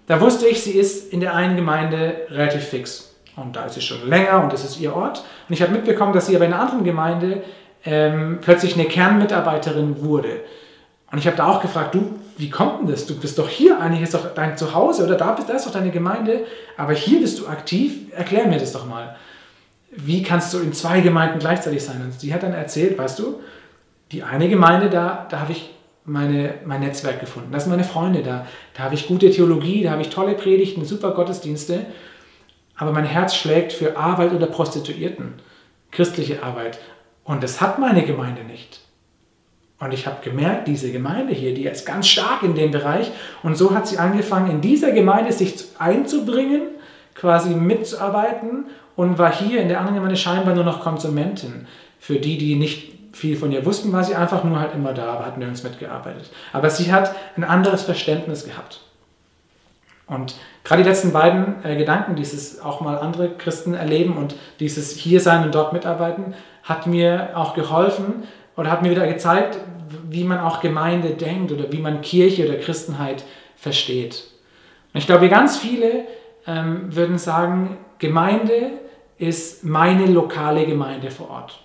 Da 0.06 0.20
wusste 0.20 0.46
ich, 0.46 0.62
sie 0.62 0.72
ist 0.72 1.12
in 1.12 1.20
der 1.20 1.34
einen 1.34 1.56
Gemeinde 1.56 2.16
relativ 2.30 2.64
fix. 2.64 3.13
Und 3.36 3.56
da 3.56 3.64
ist 3.64 3.74
sie 3.74 3.80
schon 3.80 4.08
länger 4.08 4.42
und 4.42 4.52
das 4.52 4.64
ist 4.64 4.80
ihr 4.80 4.94
Ort. 4.94 5.24
Und 5.48 5.54
ich 5.54 5.62
habe 5.62 5.72
mitbekommen, 5.72 6.12
dass 6.12 6.26
sie 6.26 6.36
aber 6.36 6.44
in 6.44 6.52
einer 6.52 6.62
anderen 6.62 6.84
Gemeinde 6.84 7.42
ähm, 7.84 8.38
plötzlich 8.40 8.74
eine 8.74 8.84
Kernmitarbeiterin 8.84 10.02
wurde. 10.02 10.40
Und 11.10 11.18
ich 11.18 11.26
habe 11.26 11.36
da 11.36 11.46
auch 11.48 11.60
gefragt, 11.60 11.94
du, 11.94 12.18
wie 12.36 12.50
kommt 12.50 12.80
denn 12.80 12.88
das? 12.88 13.06
Du 13.06 13.18
bist 13.18 13.38
doch 13.38 13.48
hier, 13.48 13.80
eigentlich 13.80 14.02
ist 14.02 14.14
doch 14.14 14.34
dein 14.34 14.56
Zuhause 14.56 15.04
oder 15.04 15.16
da, 15.16 15.32
bist, 15.32 15.48
da 15.48 15.54
ist 15.54 15.66
doch 15.66 15.72
deine 15.72 15.90
Gemeinde, 15.90 16.44
aber 16.76 16.92
hier 16.92 17.20
bist 17.20 17.38
du 17.38 17.46
aktiv. 17.46 18.12
Erklär 18.12 18.46
mir 18.46 18.58
das 18.58 18.72
doch 18.72 18.86
mal. 18.86 19.16
Wie 19.90 20.22
kannst 20.22 20.52
du 20.52 20.58
in 20.58 20.72
zwei 20.72 21.00
Gemeinden 21.00 21.38
gleichzeitig 21.38 21.84
sein? 21.84 22.02
Und 22.02 22.18
sie 22.18 22.34
hat 22.34 22.42
dann 22.42 22.52
erzählt, 22.52 22.98
weißt 22.98 23.18
du, 23.18 23.40
die 24.10 24.22
eine 24.22 24.48
Gemeinde, 24.48 24.90
da, 24.90 25.26
da 25.30 25.40
habe 25.40 25.52
ich 25.52 25.70
meine, 26.04 26.54
mein 26.64 26.80
Netzwerk 26.80 27.20
gefunden. 27.20 27.52
Da 27.52 27.60
sind 27.60 27.70
meine 27.70 27.84
Freunde 27.84 28.22
da. 28.22 28.46
Da 28.74 28.84
habe 28.84 28.94
ich 28.94 29.06
gute 29.06 29.30
Theologie, 29.30 29.82
da 29.82 29.92
habe 29.92 30.02
ich 30.02 30.10
tolle 30.10 30.34
Predigten, 30.34 30.84
super 30.84 31.12
Gottesdienste 31.12 31.86
aber 32.76 32.92
mein 32.92 33.04
Herz 33.04 33.34
schlägt 33.34 33.72
für 33.72 33.96
Arbeit 33.96 34.32
unter 34.32 34.46
Prostituierten, 34.46 35.34
christliche 35.90 36.42
Arbeit. 36.42 36.78
Und 37.24 37.42
das 37.42 37.60
hat 37.60 37.78
meine 37.78 38.04
Gemeinde 38.04 38.44
nicht. 38.44 38.80
Und 39.78 39.92
ich 39.92 40.06
habe 40.06 40.22
gemerkt, 40.22 40.68
diese 40.68 40.92
Gemeinde 40.92 41.34
hier, 41.34 41.54
die 41.54 41.66
ist 41.66 41.84
ganz 41.84 42.08
stark 42.08 42.42
in 42.42 42.54
dem 42.54 42.70
Bereich. 42.70 43.10
Und 43.42 43.56
so 43.56 43.74
hat 43.74 43.86
sie 43.86 43.98
angefangen, 43.98 44.50
in 44.50 44.60
dieser 44.60 44.92
Gemeinde 44.92 45.32
sich 45.32 45.64
einzubringen, 45.78 46.62
quasi 47.14 47.54
mitzuarbeiten 47.54 48.66
und 48.96 49.18
war 49.18 49.32
hier 49.32 49.60
in 49.60 49.68
der 49.68 49.78
anderen 49.78 49.96
Gemeinde 49.96 50.16
scheinbar 50.16 50.54
nur 50.54 50.64
noch 50.64 50.80
Konsumentin. 50.80 51.66
Für 51.98 52.16
die, 52.16 52.38
die 52.38 52.56
nicht 52.56 52.92
viel 53.12 53.36
von 53.36 53.52
ihr 53.52 53.64
wussten, 53.64 53.92
war 53.92 54.04
sie 54.04 54.14
einfach 54.14 54.44
nur 54.44 54.58
halt 54.58 54.74
immer 54.74 54.92
da, 54.92 55.12
aber 55.12 55.26
hat 55.26 55.38
nirgends 55.38 55.62
mitgearbeitet. 55.62 56.30
Aber 56.52 56.70
sie 56.70 56.92
hat 56.92 57.14
ein 57.36 57.44
anderes 57.44 57.82
Verständnis 57.82 58.44
gehabt. 58.44 58.80
Und 60.06 60.34
gerade 60.64 60.82
die 60.82 60.88
letzten 60.88 61.12
beiden 61.12 61.64
äh, 61.64 61.76
Gedanken, 61.76 62.14
dieses 62.14 62.60
auch 62.60 62.80
mal 62.80 62.98
andere 62.98 63.30
Christen 63.30 63.74
erleben 63.74 64.16
und 64.16 64.34
dieses 64.60 64.92
hier 64.92 65.20
sein 65.20 65.44
und 65.44 65.54
dort 65.54 65.72
mitarbeiten, 65.72 66.34
hat 66.62 66.86
mir 66.86 67.30
auch 67.34 67.54
geholfen 67.54 68.24
oder 68.56 68.70
hat 68.70 68.82
mir 68.82 68.90
wieder 68.90 69.06
gezeigt, 69.06 69.58
wie 70.08 70.24
man 70.24 70.40
auch 70.40 70.60
Gemeinde 70.60 71.10
denkt 71.10 71.52
oder 71.52 71.72
wie 71.72 71.80
man 71.80 72.02
Kirche 72.02 72.46
oder 72.46 72.58
Christenheit 72.58 73.24
versteht. 73.56 74.24
Und 74.92 74.98
ich 74.98 75.06
glaube, 75.06 75.28
ganz 75.28 75.56
viele 75.56 76.04
ähm, 76.46 76.94
würden 76.94 77.18
sagen, 77.18 77.78
Gemeinde 77.98 78.72
ist 79.18 79.64
meine 79.64 80.06
lokale 80.06 80.66
Gemeinde 80.66 81.10
vor 81.10 81.30
Ort. 81.30 81.60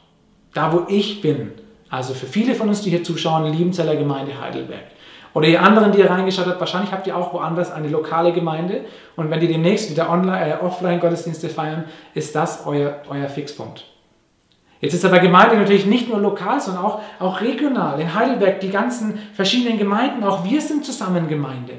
Da, 0.53 0.71
wo 0.71 0.85
ich 0.87 1.21
bin. 1.21 1.51
Also 1.89 2.13
für 2.13 2.27
viele 2.27 2.55
von 2.55 2.69
uns, 2.69 2.81
die 2.81 2.89
hier 2.89 3.03
zuschauen, 3.03 3.51
Liebenzeller 3.51 3.95
Gemeinde 3.95 4.39
Heidelberg. 4.39 4.85
Oder 5.33 5.47
ihr 5.47 5.61
anderen, 5.61 5.91
die 5.91 5.99
ihr 5.99 6.09
reingeschaut 6.09 6.47
habt, 6.47 6.59
wahrscheinlich 6.59 6.91
habt 6.91 7.05
ihr 7.07 7.15
auch 7.15 7.33
woanders 7.33 7.71
eine 7.71 7.87
lokale 7.87 8.33
Gemeinde. 8.33 8.85
Und 9.15 9.29
wenn 9.29 9.39
die 9.39 9.47
demnächst 9.47 9.91
wieder 9.91 10.09
online, 10.09 10.53
äh, 10.53 10.63
Offline-Gottesdienste 10.63 11.49
feiern, 11.49 11.85
ist 12.13 12.35
das 12.35 12.65
euer, 12.65 13.01
euer 13.09 13.29
Fixpunkt. 13.29 13.85
Jetzt 14.81 14.93
ist 14.93 15.05
aber 15.05 15.19
Gemeinde 15.19 15.57
natürlich 15.57 15.85
nicht 15.85 16.07
nur 16.07 16.19
lokal, 16.19 16.59
sondern 16.59 16.83
auch, 16.85 17.01
auch 17.19 17.41
regional. 17.41 17.99
In 17.99 18.13
Heidelberg 18.15 18.61
die 18.61 18.69
ganzen 18.69 19.19
verschiedenen 19.33 19.77
Gemeinden, 19.77 20.23
auch 20.23 20.45
wir 20.45 20.61
sind 20.61 20.85
zusammen 20.85 21.27
Gemeinde. 21.27 21.73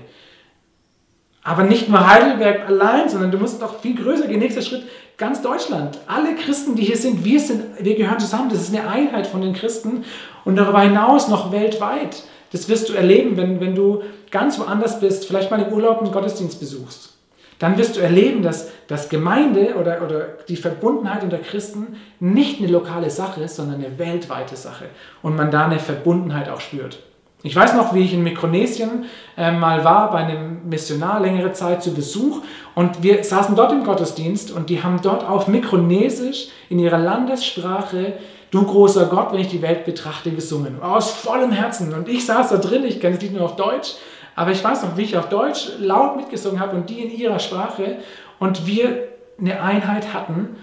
Aber 1.43 1.63
nicht 1.63 1.89
nur 1.89 2.07
Heidelberg 2.07 2.69
allein, 2.69 3.09
sondern 3.09 3.31
du 3.31 3.39
musst 3.39 3.61
noch 3.61 3.81
viel 3.81 3.97
größer 3.97 4.27
gehen. 4.27 4.41
Nächster 4.41 4.61
Schritt, 4.61 4.85
ganz 5.17 5.41
Deutschland. 5.41 5.99
Alle 6.07 6.35
Christen, 6.35 6.77
die 6.77 6.85
hier 6.85 6.99
sind, 6.99 7.25
wir, 7.25 7.41
sind, 7.41 7.83
wir 7.83 7.97
gehören 7.97 8.21
zusammen. 8.21 8.51
Das 8.51 8.61
ist 8.61 8.75
eine 8.75 8.87
Einheit 8.87 9.27
von 9.27 9.41
den 9.41 9.55
Christen. 9.55 10.05
Und 10.45 10.57
darüber 10.57 10.83
hinaus 10.83 11.29
noch 11.29 11.51
weltweit. 11.51 12.25
Das 12.53 12.69
wirst 12.69 12.89
du 12.89 12.95
erleben, 12.95 13.37
wenn, 13.37 13.61
wenn 13.61 13.75
du 13.75 14.03
ganz 14.31 14.59
woanders 14.59 15.01
bist, 15.01 15.27
vielleicht 15.27 15.51
mal 15.51 15.61
im 15.61 15.73
Urlaub 15.73 16.01
einen 16.01 16.13
Gottesdienst 16.13 16.59
besuchst. 16.59 17.15
Dann 17.61 17.77
wirst 17.77 17.97
du 17.97 18.01
erleben, 18.01 18.43
dass, 18.43 18.71
dass 18.89 19.11
Gemeinde 19.11 19.75
oder, 19.79 20.03
oder 20.03 20.29
die 20.49 20.57
Verbundenheit 20.57 21.23
unter 21.23 21.39
Christen 21.39 21.97
nicht 22.19 22.59
eine 22.59 22.73
lokale 22.73 23.11
Sache 23.11 23.43
ist, 23.43 23.57
sondern 23.57 23.85
eine 23.85 23.99
weltweite 23.99 24.57
Sache. 24.57 24.87
Und 25.23 25.37
man 25.37 25.51
da 25.51 25.67
eine 25.67 25.79
Verbundenheit 25.79 26.49
auch 26.49 26.61
spürt. 26.61 27.01
Ich 27.43 27.57
weiß 27.57 27.75
noch, 27.75 27.95
wie 27.95 28.01
ich 28.01 28.13
in 28.13 28.23
Mikronesien 28.23 29.05
äh, 29.37 29.51
mal 29.51 29.83
war, 29.85 30.11
bei 30.11 30.19
einem 30.19 30.69
Missionar 30.69 31.21
längere 31.21 31.53
Zeit 31.53 31.83
zu 31.83 31.95
Besuch 31.95 32.43
und 32.75 33.03
wir 33.03 33.25
saßen 33.25 33.57
dort 33.57 33.73
im 33.73 33.85
Gottesdienst 33.85 34.51
und 34.51 34.69
die 34.69 34.83
haben 34.83 35.01
dort 35.03 35.27
auf 35.27 35.49
Mikronesisch 35.49 36.49
in 36.69 36.79
ihrer 36.79 36.99
Landessprache 36.99 38.15
Du 38.51 38.65
großer 38.65 39.07
Gott, 39.07 39.33
wenn 39.33 39.41
ich 39.41 39.49
die 39.49 39.63
Welt 39.63 39.85
betrachte, 39.85 40.33
gesungen. 40.33 40.83
Aus 40.83 41.11
vollem 41.11 41.53
Herzen. 41.53 41.95
Und 41.95 42.09
ich 42.09 42.27
saß 42.27 42.49
da 42.49 42.57
drin, 42.57 42.85
ich 42.85 43.01
kenne 43.01 43.17
es 43.17 43.23
nicht 43.23 43.33
nur 43.33 43.45
auf 43.45 43.57
Deutsch, 43.57 43.95
aber 44.35 44.51
ich 44.51 44.63
weiß 44.63 44.83
noch, 44.83 44.97
wie 44.97 45.03
ich 45.03 45.17
auf 45.17 45.29
Deutsch 45.29 45.69
laut 45.79 46.17
mitgesungen 46.17 46.61
habe 46.61 46.77
und 46.77 46.91
die 46.91 47.01
in 47.01 47.17
ihrer 47.17 47.39
Sprache 47.39 47.99
und 48.39 48.67
wir 48.67 49.09
eine 49.39 49.63
Einheit 49.63 50.13
hatten. 50.13 50.57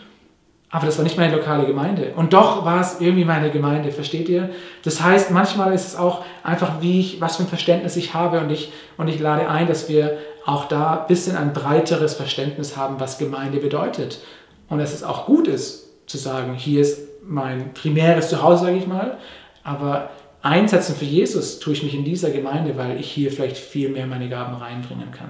Aber 0.69 0.85
das 0.85 0.97
war 0.97 1.03
nicht 1.03 1.17
meine 1.17 1.33
lokale 1.33 1.65
Gemeinde. 1.65 2.11
Und 2.17 2.33
doch 2.33 2.65
war 2.65 2.81
es 2.81 2.99
irgendwie 2.99 3.23
meine 3.23 3.51
Gemeinde, 3.51 3.93
versteht 3.93 4.27
ihr? 4.27 4.49
Das 4.83 5.01
heißt, 5.01 5.31
manchmal 5.31 5.73
ist 5.73 5.87
es 5.87 5.95
auch 5.95 6.25
einfach, 6.43 6.81
wie 6.81 6.99
ich, 6.99 7.21
was 7.21 7.37
für 7.37 7.43
ein 7.43 7.47
Verständnis 7.47 7.95
ich 7.95 8.13
habe 8.13 8.41
und 8.41 8.49
ich, 8.49 8.73
und 8.97 9.07
ich 9.07 9.19
lade 9.19 9.47
ein, 9.47 9.67
dass 9.67 9.87
wir 9.87 10.17
auch 10.45 10.65
da 10.65 11.01
ein 11.01 11.07
bisschen 11.07 11.37
ein 11.37 11.53
breiteres 11.53 12.15
Verständnis 12.15 12.75
haben, 12.75 12.99
was 12.99 13.17
Gemeinde 13.17 13.59
bedeutet. 13.59 14.19
Und 14.67 14.79
dass 14.79 14.93
es 14.93 15.03
auch 15.03 15.25
gut 15.25 15.47
ist, 15.47 15.87
zu 16.05 16.17
sagen, 16.17 16.53
hier 16.53 16.81
ist 16.81 17.06
mein 17.27 17.73
primäres 17.73 18.29
Zuhause, 18.29 18.65
sage 18.65 18.77
ich 18.77 18.87
mal. 18.87 19.17
Aber 19.63 20.09
einsetzen 20.41 20.95
für 20.95 21.05
Jesus 21.05 21.59
tue 21.59 21.73
ich 21.73 21.83
mich 21.83 21.93
in 21.93 22.05
dieser 22.05 22.29
Gemeinde, 22.29 22.77
weil 22.77 22.99
ich 22.99 23.11
hier 23.11 23.31
vielleicht 23.31 23.57
viel 23.57 23.89
mehr 23.89 24.07
meine 24.07 24.29
Gaben 24.29 24.55
reinbringen 24.55 25.11
kann. 25.11 25.29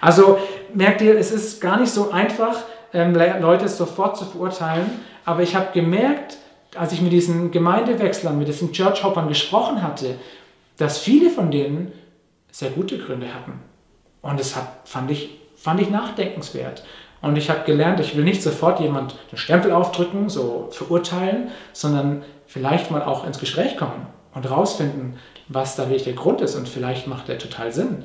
Also 0.00 0.38
merkt 0.74 1.02
ihr, 1.02 1.18
es 1.18 1.30
ist 1.30 1.60
gar 1.60 1.78
nicht 1.78 1.92
so 1.92 2.10
einfach, 2.10 2.62
ähm, 2.92 3.14
Leute 3.14 3.68
sofort 3.68 4.16
zu 4.16 4.24
verurteilen, 4.24 4.86
aber 5.24 5.42
ich 5.42 5.54
habe 5.54 5.72
gemerkt, 5.72 6.38
als 6.74 6.92
ich 6.92 7.02
mit 7.02 7.12
diesen 7.12 7.50
Gemeindewechslern, 7.50 8.38
mit 8.38 8.48
diesen 8.48 8.72
Churchhoppern 8.72 9.28
gesprochen 9.28 9.82
hatte, 9.82 10.16
dass 10.76 10.98
viele 10.98 11.30
von 11.30 11.50
denen 11.50 11.92
sehr 12.50 12.70
gute 12.70 12.98
Gründe 12.98 13.32
hatten. 13.34 13.60
Und 14.22 14.40
das 14.40 14.56
hat, 14.56 14.66
fand, 14.84 15.10
ich, 15.10 15.38
fand 15.56 15.80
ich 15.80 15.90
nachdenkenswert. 15.90 16.84
Und 17.22 17.36
ich 17.36 17.50
habe 17.50 17.64
gelernt, 17.64 18.00
ich 18.00 18.16
will 18.16 18.24
nicht 18.24 18.42
sofort 18.42 18.80
jemand 18.80 19.16
den 19.32 19.38
Stempel 19.38 19.72
aufdrücken, 19.72 20.28
so 20.28 20.68
verurteilen, 20.70 21.48
sondern 21.72 22.24
vielleicht 22.46 22.90
mal 22.90 23.02
auch 23.02 23.26
ins 23.26 23.38
Gespräch 23.38 23.76
kommen 23.76 24.06
und 24.34 24.48
rausfinden, 24.50 25.18
was 25.48 25.76
da 25.76 25.84
wirklich 25.84 26.04
der 26.04 26.12
Grund 26.12 26.40
ist. 26.40 26.54
Und 26.54 26.68
vielleicht 26.68 27.06
macht 27.06 27.28
der 27.28 27.38
total 27.38 27.72
Sinn. 27.72 28.04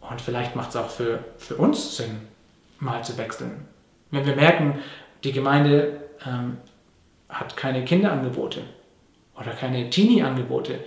Und 0.00 0.20
vielleicht 0.20 0.54
macht 0.54 0.70
es 0.70 0.76
auch 0.76 0.90
für, 0.90 1.20
für 1.38 1.56
uns 1.56 1.96
Sinn, 1.96 2.20
mal 2.78 3.02
zu 3.02 3.16
wechseln. 3.16 3.66
Wenn 4.10 4.26
wir 4.26 4.36
merken, 4.36 4.78
die 5.24 5.32
Gemeinde 5.32 6.00
ähm, 6.26 6.58
hat 7.28 7.56
keine 7.56 7.84
Kinderangebote 7.84 8.60
oder 9.38 9.52
keine 9.52 9.88
Teenie-Angebote, 9.88 10.78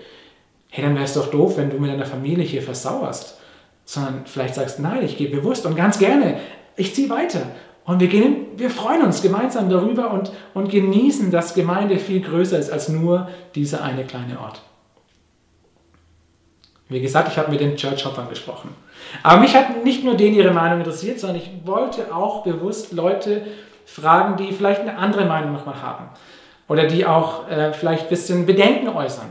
hey, 0.69 0.83
dann 0.83 0.93
wäre 0.93 1.05
es 1.05 1.13
doch 1.13 1.31
doof, 1.31 1.57
wenn 1.57 1.69
du 1.69 1.79
mit 1.79 1.91
deiner 1.91 2.05
Familie 2.05 2.45
hier 2.45 2.61
versauerst. 2.61 3.39
Sondern 3.85 4.25
vielleicht 4.25 4.55
sagst, 4.55 4.79
nein, 4.79 5.03
ich 5.03 5.17
gehe 5.17 5.29
bewusst 5.29 5.65
und 5.65 5.75
ganz 5.75 5.97
gerne 5.97 6.39
ich 6.77 6.95
ziehe 6.95 7.09
weiter. 7.09 7.41
Und 7.83 7.99
wir, 7.99 8.07
gehen, 8.07 8.47
wir 8.57 8.69
freuen 8.69 9.01
uns 9.01 9.21
gemeinsam 9.21 9.69
darüber 9.69 10.11
und, 10.11 10.31
und 10.53 10.69
genießen, 10.69 11.31
dass 11.31 11.53
Gemeinde 11.53 11.99
viel 11.99 12.21
größer 12.21 12.59
ist 12.59 12.69
als 12.69 12.89
nur 12.89 13.29
dieser 13.55 13.81
eine 13.83 14.03
kleine 14.03 14.39
Ort. 14.39 14.61
Wie 16.89 17.01
gesagt, 17.01 17.29
ich 17.29 17.37
habe 17.37 17.51
mit 17.51 17.59
den 17.59 17.75
Church-Hoppern 17.75 18.29
gesprochen. 18.29 18.73
Aber 19.23 19.41
mich 19.41 19.55
hat 19.55 19.83
nicht 19.83 20.03
nur 20.03 20.15
denen 20.15 20.35
ihre 20.35 20.51
Meinung 20.51 20.79
interessiert, 20.79 21.19
sondern 21.19 21.37
ich 21.37 21.49
wollte 21.65 22.13
auch 22.13 22.43
bewusst 22.43 22.93
Leute 22.93 23.45
fragen, 23.85 24.37
die 24.37 24.51
vielleicht 24.53 24.81
eine 24.81 24.97
andere 24.97 25.25
Meinung 25.25 25.53
nochmal 25.53 25.81
haben. 25.81 26.09
Oder 26.67 26.87
die 26.87 27.05
auch 27.05 27.49
äh, 27.49 27.71
vielleicht 27.73 28.03
ein 28.03 28.09
bisschen 28.09 28.45
Bedenken 28.45 28.89
äußern. 28.89 29.29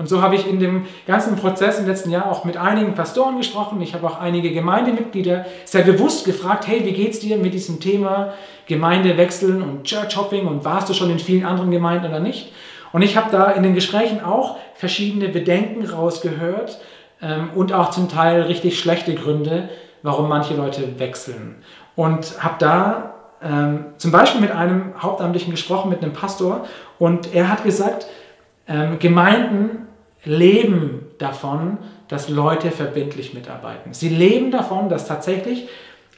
Und 0.00 0.08
so 0.08 0.22
habe 0.22 0.34
ich 0.34 0.48
in 0.48 0.60
dem 0.60 0.86
ganzen 1.06 1.36
Prozess 1.36 1.78
im 1.78 1.86
letzten 1.86 2.08
Jahr 2.08 2.32
auch 2.32 2.46
mit 2.46 2.56
einigen 2.56 2.94
Pastoren 2.94 3.36
gesprochen. 3.36 3.82
Ich 3.82 3.92
habe 3.92 4.06
auch 4.06 4.18
einige 4.18 4.50
Gemeindemitglieder 4.50 5.44
sehr 5.66 5.82
bewusst 5.82 6.24
gefragt, 6.24 6.66
hey, 6.66 6.86
wie 6.86 6.92
geht 6.92 7.12
es 7.12 7.20
dir 7.20 7.36
mit 7.36 7.52
diesem 7.52 7.80
Thema 7.80 8.32
Gemeinde 8.66 9.18
wechseln 9.18 9.60
und 9.60 9.84
Church 9.84 10.16
Hopping 10.16 10.46
und 10.46 10.64
warst 10.64 10.88
du 10.88 10.94
schon 10.94 11.10
in 11.10 11.18
vielen 11.18 11.44
anderen 11.44 11.70
Gemeinden 11.70 12.06
oder 12.06 12.18
nicht? 12.18 12.50
Und 12.92 13.02
ich 13.02 13.18
habe 13.18 13.30
da 13.30 13.50
in 13.50 13.62
den 13.62 13.74
Gesprächen 13.74 14.24
auch 14.24 14.56
verschiedene 14.72 15.28
Bedenken 15.28 15.84
rausgehört 15.84 16.80
ähm, 17.20 17.50
und 17.54 17.74
auch 17.74 17.90
zum 17.90 18.08
Teil 18.08 18.40
richtig 18.40 18.78
schlechte 18.80 19.14
Gründe, 19.14 19.68
warum 20.02 20.30
manche 20.30 20.54
Leute 20.54 20.98
wechseln. 20.98 21.56
Und 21.94 22.42
habe 22.42 22.54
da 22.58 23.14
ähm, 23.42 23.84
zum 23.98 24.12
Beispiel 24.12 24.40
mit 24.40 24.50
einem 24.50 24.94
Hauptamtlichen 24.98 25.50
gesprochen, 25.50 25.90
mit 25.90 26.02
einem 26.02 26.14
Pastor, 26.14 26.64
und 26.98 27.34
er 27.34 27.50
hat 27.50 27.64
gesagt, 27.64 28.06
ähm, 28.66 28.98
Gemeinden 28.98 29.88
leben 30.24 31.06
davon, 31.18 31.78
dass 32.08 32.28
Leute 32.28 32.70
verbindlich 32.70 33.34
mitarbeiten. 33.34 33.94
Sie 33.94 34.08
leben 34.08 34.50
davon, 34.50 34.88
dass 34.88 35.06
tatsächlich 35.06 35.68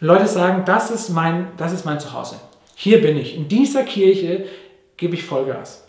Leute 0.00 0.26
sagen, 0.26 0.64
das 0.64 0.90
ist 0.90 1.10
mein, 1.10 1.48
das 1.56 1.72
ist 1.72 1.84
mein 1.84 2.00
Zuhause. 2.00 2.36
Hier 2.74 3.00
bin 3.00 3.16
ich. 3.16 3.36
In 3.36 3.48
dieser 3.48 3.84
Kirche 3.84 4.46
gebe 4.96 5.14
ich 5.14 5.24
Vollgas 5.24 5.86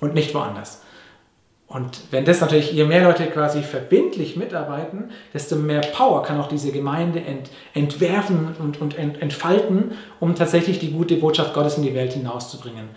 und 0.00 0.14
nicht 0.14 0.34
woanders. 0.34 0.82
Und 1.72 2.02
wenn 2.10 2.26
das 2.26 2.42
natürlich, 2.42 2.72
je 2.72 2.84
mehr 2.84 3.02
Leute 3.02 3.24
quasi 3.28 3.62
verbindlich 3.62 4.36
mitarbeiten, 4.36 5.10
desto 5.32 5.56
mehr 5.56 5.80
Power 5.80 6.22
kann 6.22 6.38
auch 6.38 6.48
diese 6.48 6.70
Gemeinde 6.70 7.20
ent, 7.20 7.48
entwerfen 7.72 8.54
und, 8.58 8.78
und 8.82 8.98
ent, 8.98 9.22
entfalten, 9.22 9.92
um 10.20 10.34
tatsächlich 10.34 10.80
die 10.80 10.90
gute 10.90 11.16
Botschaft 11.16 11.54
Gottes 11.54 11.78
in 11.78 11.84
die 11.84 11.94
Welt 11.94 12.12
hinauszubringen. 12.12 12.90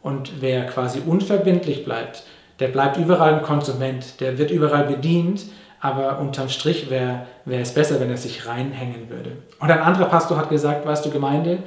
Und 0.00 0.40
wer 0.40 0.64
quasi 0.64 1.00
unverbindlich 1.04 1.84
bleibt, 1.84 2.24
der 2.62 2.68
bleibt 2.68 2.96
überall 2.96 3.34
ein 3.34 3.42
Konsument, 3.42 4.20
der 4.20 4.38
wird 4.38 4.52
überall 4.52 4.84
bedient, 4.84 5.42
aber 5.80 6.20
unterm 6.20 6.48
Strich 6.48 6.90
wäre 6.90 7.26
wär 7.44 7.60
es 7.60 7.74
besser, 7.74 7.98
wenn 7.98 8.08
er 8.08 8.16
sich 8.16 8.46
reinhängen 8.46 9.10
würde. 9.10 9.32
Und 9.58 9.68
ein 9.68 9.80
anderer 9.80 10.04
Pastor 10.04 10.36
hat 10.36 10.48
gesagt, 10.48 10.86
weißt 10.86 11.04
du, 11.04 11.10
Gemeinde 11.10 11.58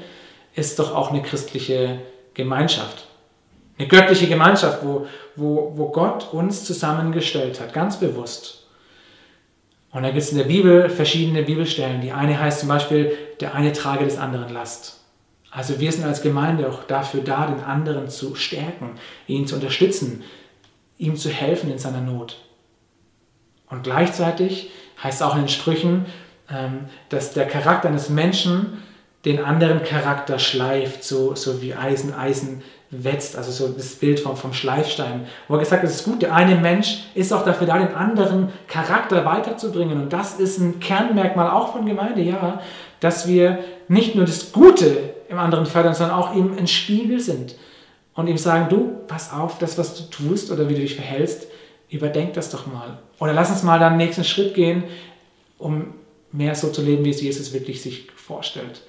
ist 0.53 0.79
doch 0.79 0.95
auch 0.95 1.11
eine 1.11 1.21
christliche 1.21 1.99
Gemeinschaft. 2.33 3.07
Eine 3.77 3.89
göttliche 3.89 4.27
Gemeinschaft, 4.27 4.85
wo, 4.85 5.05
wo, 5.35 5.73
wo 5.75 5.89
Gott 5.89 6.29
uns 6.31 6.63
zusammengestellt 6.63 7.59
hat, 7.59 7.73
ganz 7.73 7.99
bewusst. 7.99 8.65
Und 9.91 10.03
da 10.03 10.11
gibt 10.11 10.21
es 10.21 10.31
in 10.31 10.37
der 10.37 10.45
Bibel 10.45 10.89
verschiedene 10.89 11.43
Bibelstellen. 11.43 11.99
Die 11.99 12.13
eine 12.13 12.39
heißt 12.39 12.61
zum 12.61 12.69
Beispiel, 12.69 13.11
der 13.41 13.53
eine 13.53 13.73
trage 13.73 14.05
des 14.05 14.17
anderen 14.17 14.53
Last. 14.53 15.01
Also 15.51 15.81
wir 15.81 15.91
sind 15.91 16.05
als 16.05 16.21
Gemeinde 16.21 16.69
auch 16.69 16.83
dafür 16.83 17.19
da, 17.21 17.47
den 17.47 17.65
anderen 17.65 18.07
zu 18.07 18.35
stärken, 18.35 18.91
ihn 19.27 19.45
zu 19.45 19.55
unterstützen, 19.55 20.23
ihm 20.97 21.15
zu 21.15 21.29
helfen 21.29 21.71
in 21.71 21.77
seiner 21.77 22.01
Not. 22.01 22.37
Und 23.69 23.83
gleichzeitig 23.83 24.71
heißt 25.01 25.21
es 25.21 25.27
auch 25.27 25.35
in 25.35 25.41
den 25.41 25.49
Sprüchen, 25.49 26.05
ähm, 26.49 26.85
dass 27.09 27.33
der 27.33 27.47
Charakter 27.47 27.87
eines 27.87 28.09
Menschen 28.09 28.83
den 29.25 29.43
anderen 29.43 29.83
Charakter 29.83 30.37
schleift, 30.37 31.03
so, 31.03 31.33
so 31.33 31.61
wie 31.61 31.73
Eisen 31.73 32.13
Eisen 32.13 32.61
wetzt, 32.91 33.35
also 33.35 33.51
so 33.51 33.73
das 33.73 33.95
Bild 33.95 34.19
vom, 34.19 34.37
vom 34.37 34.53
Schleifstein. 34.53 35.25
Wo 35.47 35.55
er 35.55 35.59
gesagt 35.59 35.81
hat, 35.81 35.89
es 35.89 35.97
ist 35.97 36.05
gut, 36.05 36.21
der 36.21 36.33
eine 36.33 36.55
Mensch 36.55 37.05
ist 37.15 37.33
auch 37.33 37.43
dafür 37.43 37.65
da, 37.65 37.79
den 37.79 37.95
anderen 37.95 38.49
Charakter 38.67 39.25
weiterzubringen. 39.25 39.99
Und 39.99 40.13
das 40.13 40.39
ist 40.39 40.59
ein 40.59 40.79
Kernmerkmal 40.79 41.49
auch 41.49 41.73
von 41.73 41.85
Gemeinde, 41.85 42.21
ja, 42.21 42.61
dass 42.99 43.27
wir 43.27 43.59
nicht 43.87 44.15
nur 44.15 44.25
das 44.25 44.51
Gute 44.51 45.15
im 45.27 45.39
anderen 45.39 45.65
fördern, 45.65 45.95
sondern 45.95 46.17
auch 46.17 46.35
ihm 46.35 46.55
ein 46.57 46.67
Spiegel 46.67 47.19
sind 47.19 47.55
und 48.15 48.27
ihm 48.27 48.37
sagen, 48.37 48.69
du, 48.69 48.97
pass 49.07 49.31
auf, 49.31 49.59
das, 49.59 49.77
was 49.77 49.95
du 49.95 50.03
tust 50.09 50.51
oder 50.51 50.67
wie 50.69 50.73
du 50.73 50.81
dich 50.81 50.95
verhältst, 50.95 51.47
überdenk 51.89 52.33
das 52.33 52.49
doch 52.49 52.65
mal. 52.65 52.99
Oder 53.19 53.33
lass 53.33 53.51
uns 53.51 53.63
mal 53.63 53.79
dann 53.79 53.97
nächsten 53.97 54.23
Schritt 54.23 54.53
gehen. 54.55 54.83
um 55.57 55.93
mehr 56.31 56.55
so 56.55 56.69
zu 56.69 56.81
leben, 56.81 57.05
wie 57.05 57.11
es 57.11 57.21
Jesus 57.21 57.53
wirklich 57.53 57.81
sich 57.81 58.07
vorstellt. 58.15 58.81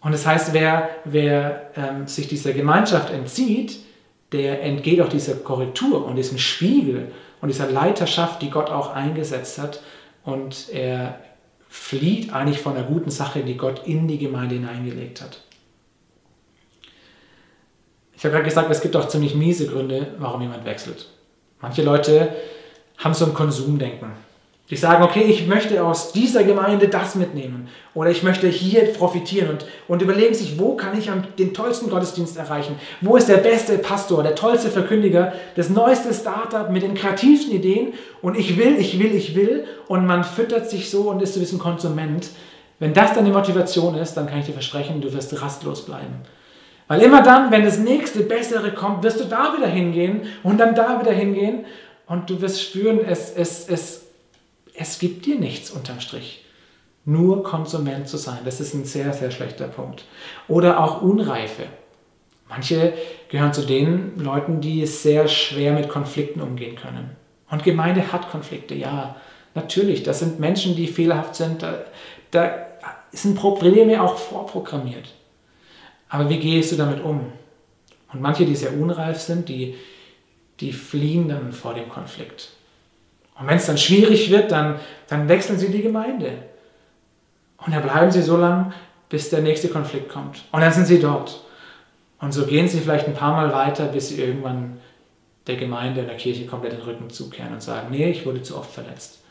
Und 0.00 0.12
das 0.12 0.26
heißt, 0.26 0.52
wer, 0.52 0.90
wer 1.04 1.70
ähm, 1.76 2.06
sich 2.06 2.28
dieser 2.28 2.52
Gemeinschaft 2.52 3.10
entzieht, 3.10 3.78
der 4.32 4.62
entgeht 4.62 5.00
auch 5.00 5.08
dieser 5.08 5.34
Korrektur 5.36 6.04
und 6.04 6.16
diesem 6.16 6.38
Spiegel 6.38 7.12
und 7.40 7.48
dieser 7.48 7.70
Leiterschaft, 7.70 8.42
die 8.42 8.50
Gott 8.50 8.68
auch 8.68 8.94
eingesetzt 8.94 9.58
hat. 9.58 9.80
Und 10.24 10.68
er 10.72 11.20
flieht 11.68 12.32
eigentlich 12.32 12.58
von 12.58 12.74
der 12.74 12.84
guten 12.84 13.10
Sache, 13.10 13.42
die 13.42 13.56
Gott 13.56 13.86
in 13.86 14.08
die 14.08 14.18
Gemeinde 14.18 14.56
hineingelegt 14.56 15.22
hat. 15.22 15.40
Ich 18.24 18.26
habe 18.26 18.36
gerade 18.36 18.48
gesagt, 18.48 18.70
es 18.70 18.80
gibt 18.80 18.96
auch 18.96 19.06
ziemlich 19.06 19.34
miese 19.34 19.66
Gründe, 19.66 20.06
warum 20.18 20.40
jemand 20.40 20.64
wechselt. 20.64 21.08
Manche 21.60 21.82
Leute 21.82 22.30
haben 22.96 23.12
so 23.12 23.26
ein 23.26 23.34
Konsumdenken. 23.34 24.12
Die 24.70 24.76
sagen, 24.76 25.04
okay, 25.04 25.24
ich 25.24 25.46
möchte 25.46 25.84
aus 25.84 26.12
dieser 26.12 26.42
Gemeinde 26.42 26.88
das 26.88 27.16
mitnehmen 27.16 27.68
oder 27.92 28.08
ich 28.08 28.22
möchte 28.22 28.48
hier 28.48 28.84
profitieren 28.94 29.50
und, 29.50 29.66
und 29.88 30.00
überlegen 30.00 30.32
sich, 30.32 30.58
wo 30.58 30.74
kann 30.74 30.98
ich 30.98 31.10
den 31.38 31.52
tollsten 31.52 31.90
Gottesdienst 31.90 32.38
erreichen? 32.38 32.76
Wo 33.02 33.16
ist 33.16 33.28
der 33.28 33.36
beste 33.36 33.76
Pastor, 33.76 34.22
der 34.22 34.34
tollste 34.34 34.70
Verkündiger, 34.70 35.34
das 35.54 35.68
neueste 35.68 36.14
Startup 36.14 36.70
mit 36.70 36.82
den 36.82 36.94
kreativsten 36.94 37.52
Ideen 37.52 37.92
und 38.22 38.38
ich 38.38 38.56
will, 38.56 38.78
ich 38.78 38.98
will, 38.98 39.14
ich 39.14 39.34
will 39.34 39.66
und 39.86 40.06
man 40.06 40.24
füttert 40.24 40.70
sich 40.70 40.88
so 40.88 41.10
und 41.10 41.20
ist 41.20 41.34
so 41.34 41.56
ein 41.56 41.58
Konsument. 41.58 42.30
Wenn 42.78 42.94
das 42.94 43.12
deine 43.12 43.28
Motivation 43.28 43.94
ist, 43.96 44.14
dann 44.14 44.26
kann 44.26 44.38
ich 44.38 44.46
dir 44.46 44.54
versprechen, 44.54 45.02
du 45.02 45.12
wirst 45.12 45.42
rastlos 45.42 45.84
bleiben. 45.84 46.22
Weil 46.86 47.02
immer 47.02 47.22
dann, 47.22 47.50
wenn 47.50 47.64
das 47.64 47.78
nächste 47.78 48.20
Bessere 48.20 48.72
kommt, 48.72 49.02
wirst 49.02 49.20
du 49.20 49.24
da 49.24 49.56
wieder 49.56 49.68
hingehen 49.68 50.22
und 50.42 50.58
dann 50.58 50.74
da 50.74 51.00
wieder 51.00 51.12
hingehen 51.12 51.64
und 52.06 52.28
du 52.28 52.40
wirst 52.40 52.62
spüren, 52.62 53.00
es, 53.04 53.30
es, 53.30 53.68
es 53.68 54.04
es 54.74 54.98
gibt 54.98 55.24
dir 55.26 55.38
nichts 55.38 55.70
unterm 55.70 56.00
Strich. 56.00 56.44
Nur 57.04 57.42
Konsument 57.44 58.08
zu 58.08 58.16
sein, 58.16 58.38
das 58.44 58.60
ist 58.60 58.74
ein 58.74 58.84
sehr, 58.84 59.12
sehr 59.12 59.30
schlechter 59.30 59.68
Punkt. 59.68 60.04
Oder 60.48 60.82
auch 60.82 61.02
Unreife. 61.02 61.64
Manche 62.48 62.92
gehören 63.28 63.52
zu 63.52 63.62
den 63.62 64.18
Leuten, 64.18 64.60
die 64.60 64.86
sehr 64.86 65.28
schwer 65.28 65.72
mit 65.72 65.88
Konflikten 65.88 66.40
umgehen 66.40 66.76
können. 66.76 67.16
Und 67.50 67.62
Gemeinde 67.62 68.12
hat 68.12 68.30
Konflikte, 68.30 68.74
ja, 68.74 69.16
natürlich. 69.54 70.02
Das 70.02 70.18
sind 70.18 70.40
Menschen, 70.40 70.76
die 70.76 70.86
fehlerhaft 70.86 71.36
sind. 71.36 71.62
Da, 71.62 71.84
da 72.30 72.54
sind 73.12 73.36
Probleme 73.36 74.02
auch 74.02 74.16
vorprogrammiert. 74.16 75.14
Aber 76.14 76.30
wie 76.30 76.38
gehst 76.38 76.70
du 76.70 76.76
damit 76.76 77.02
um? 77.02 77.32
Und 78.12 78.20
manche, 78.20 78.46
die 78.46 78.54
sehr 78.54 78.72
unreif 78.72 79.20
sind, 79.20 79.48
die, 79.48 79.74
die 80.60 80.72
fliehen 80.72 81.28
dann 81.28 81.50
vor 81.50 81.74
dem 81.74 81.88
Konflikt. 81.88 82.50
Und 83.36 83.48
wenn 83.48 83.56
es 83.56 83.66
dann 83.66 83.76
schwierig 83.76 84.30
wird, 84.30 84.52
dann, 84.52 84.78
dann 85.08 85.28
wechseln 85.28 85.58
sie 85.58 85.72
die 85.72 85.82
Gemeinde. 85.82 86.34
Und 87.58 87.74
dann 87.74 87.82
bleiben 87.82 88.12
sie 88.12 88.22
so 88.22 88.36
lange, 88.36 88.72
bis 89.08 89.30
der 89.30 89.40
nächste 89.40 89.66
Konflikt 89.66 90.08
kommt. 90.08 90.44
Und 90.52 90.60
dann 90.60 90.72
sind 90.72 90.86
sie 90.86 91.00
dort. 91.00 91.42
Und 92.20 92.30
so 92.30 92.46
gehen 92.46 92.68
sie 92.68 92.78
vielleicht 92.78 93.08
ein 93.08 93.14
paar 93.14 93.32
Mal 93.32 93.52
weiter, 93.52 93.86
bis 93.86 94.10
sie 94.10 94.22
irgendwann 94.22 94.78
der 95.48 95.56
Gemeinde, 95.56 96.04
der 96.04 96.16
Kirche 96.16 96.46
komplett 96.46 96.74
den 96.74 96.82
Rücken 96.82 97.10
zukehren 97.10 97.54
und 97.54 97.60
sagen, 97.60 97.88
nee, 97.90 98.08
ich 98.08 98.24
wurde 98.24 98.40
zu 98.40 98.56
oft 98.56 98.70
verletzt. 98.70 99.23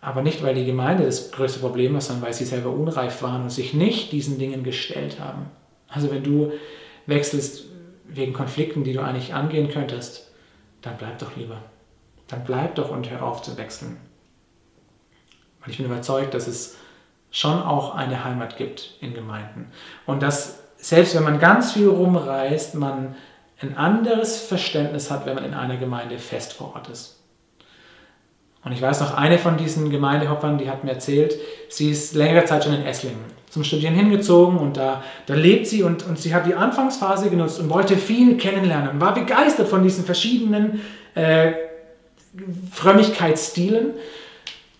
Aber 0.00 0.22
nicht, 0.22 0.42
weil 0.42 0.54
die 0.54 0.64
Gemeinde 0.64 1.04
das 1.04 1.32
größte 1.32 1.60
Problem 1.60 1.96
ist, 1.96 2.06
sondern 2.06 2.26
weil 2.26 2.32
sie 2.32 2.44
selber 2.44 2.70
unreif 2.70 3.22
waren 3.22 3.42
und 3.42 3.50
sich 3.50 3.74
nicht 3.74 4.12
diesen 4.12 4.38
Dingen 4.38 4.62
gestellt 4.62 5.18
haben. 5.18 5.46
Also 5.88 6.10
wenn 6.10 6.22
du 6.22 6.52
wechselst 7.06 7.64
wegen 8.06 8.32
Konflikten, 8.32 8.84
die 8.84 8.92
du 8.92 9.02
eigentlich 9.02 9.34
angehen 9.34 9.70
könntest, 9.70 10.30
dann 10.82 10.96
bleib 10.96 11.18
doch 11.18 11.36
lieber 11.36 11.60
dann 12.28 12.44
bleib 12.44 12.76
doch 12.76 12.90
und 12.90 13.10
hör 13.10 13.22
auf 13.22 13.42
zu 13.42 13.56
wechseln. 13.56 13.98
Weil 15.60 15.70
ich 15.70 15.78
bin 15.78 15.86
überzeugt, 15.86 16.34
dass 16.34 16.46
es 16.46 16.76
schon 17.30 17.60
auch 17.60 17.94
eine 17.94 18.24
Heimat 18.24 18.56
gibt 18.56 18.94
in 19.00 19.14
Gemeinden. 19.14 19.72
Und 20.06 20.22
dass 20.22 20.62
selbst 20.76 21.16
wenn 21.16 21.24
man 21.24 21.40
ganz 21.40 21.72
viel 21.72 21.88
rumreist, 21.88 22.74
man 22.74 23.16
ein 23.60 23.76
anderes 23.76 24.40
Verständnis 24.40 25.10
hat, 25.10 25.26
wenn 25.26 25.34
man 25.34 25.44
in 25.44 25.54
einer 25.54 25.76
Gemeinde 25.76 26.18
fest 26.18 26.52
vor 26.52 26.76
Ort 26.76 26.88
ist. 26.88 27.17
Und 28.64 28.72
ich 28.72 28.82
weiß 28.82 29.00
noch, 29.00 29.16
eine 29.16 29.38
von 29.38 29.56
diesen 29.56 29.90
Gemeindehoppern, 29.90 30.58
die 30.58 30.68
hat 30.68 30.84
mir 30.84 30.90
erzählt, 30.90 31.34
sie 31.68 31.90
ist 31.90 32.14
längere 32.14 32.44
Zeit 32.44 32.64
schon 32.64 32.74
in 32.74 32.84
Esslingen 32.84 33.38
zum 33.50 33.64
Studieren 33.64 33.94
hingezogen 33.94 34.58
und 34.58 34.76
da, 34.76 35.02
da 35.26 35.34
lebt 35.34 35.66
sie 35.66 35.82
und, 35.82 36.06
und 36.06 36.18
sie 36.18 36.34
hat 36.34 36.46
die 36.46 36.54
Anfangsphase 36.54 37.30
genutzt 37.30 37.58
und 37.58 37.70
wollte 37.70 37.96
viel 37.96 38.36
kennenlernen, 38.36 39.00
war 39.00 39.14
begeistert 39.14 39.68
von 39.68 39.82
diesen 39.82 40.04
verschiedenen 40.04 40.82
äh, 41.14 41.52
Frömmigkeitsstilen 42.72 43.94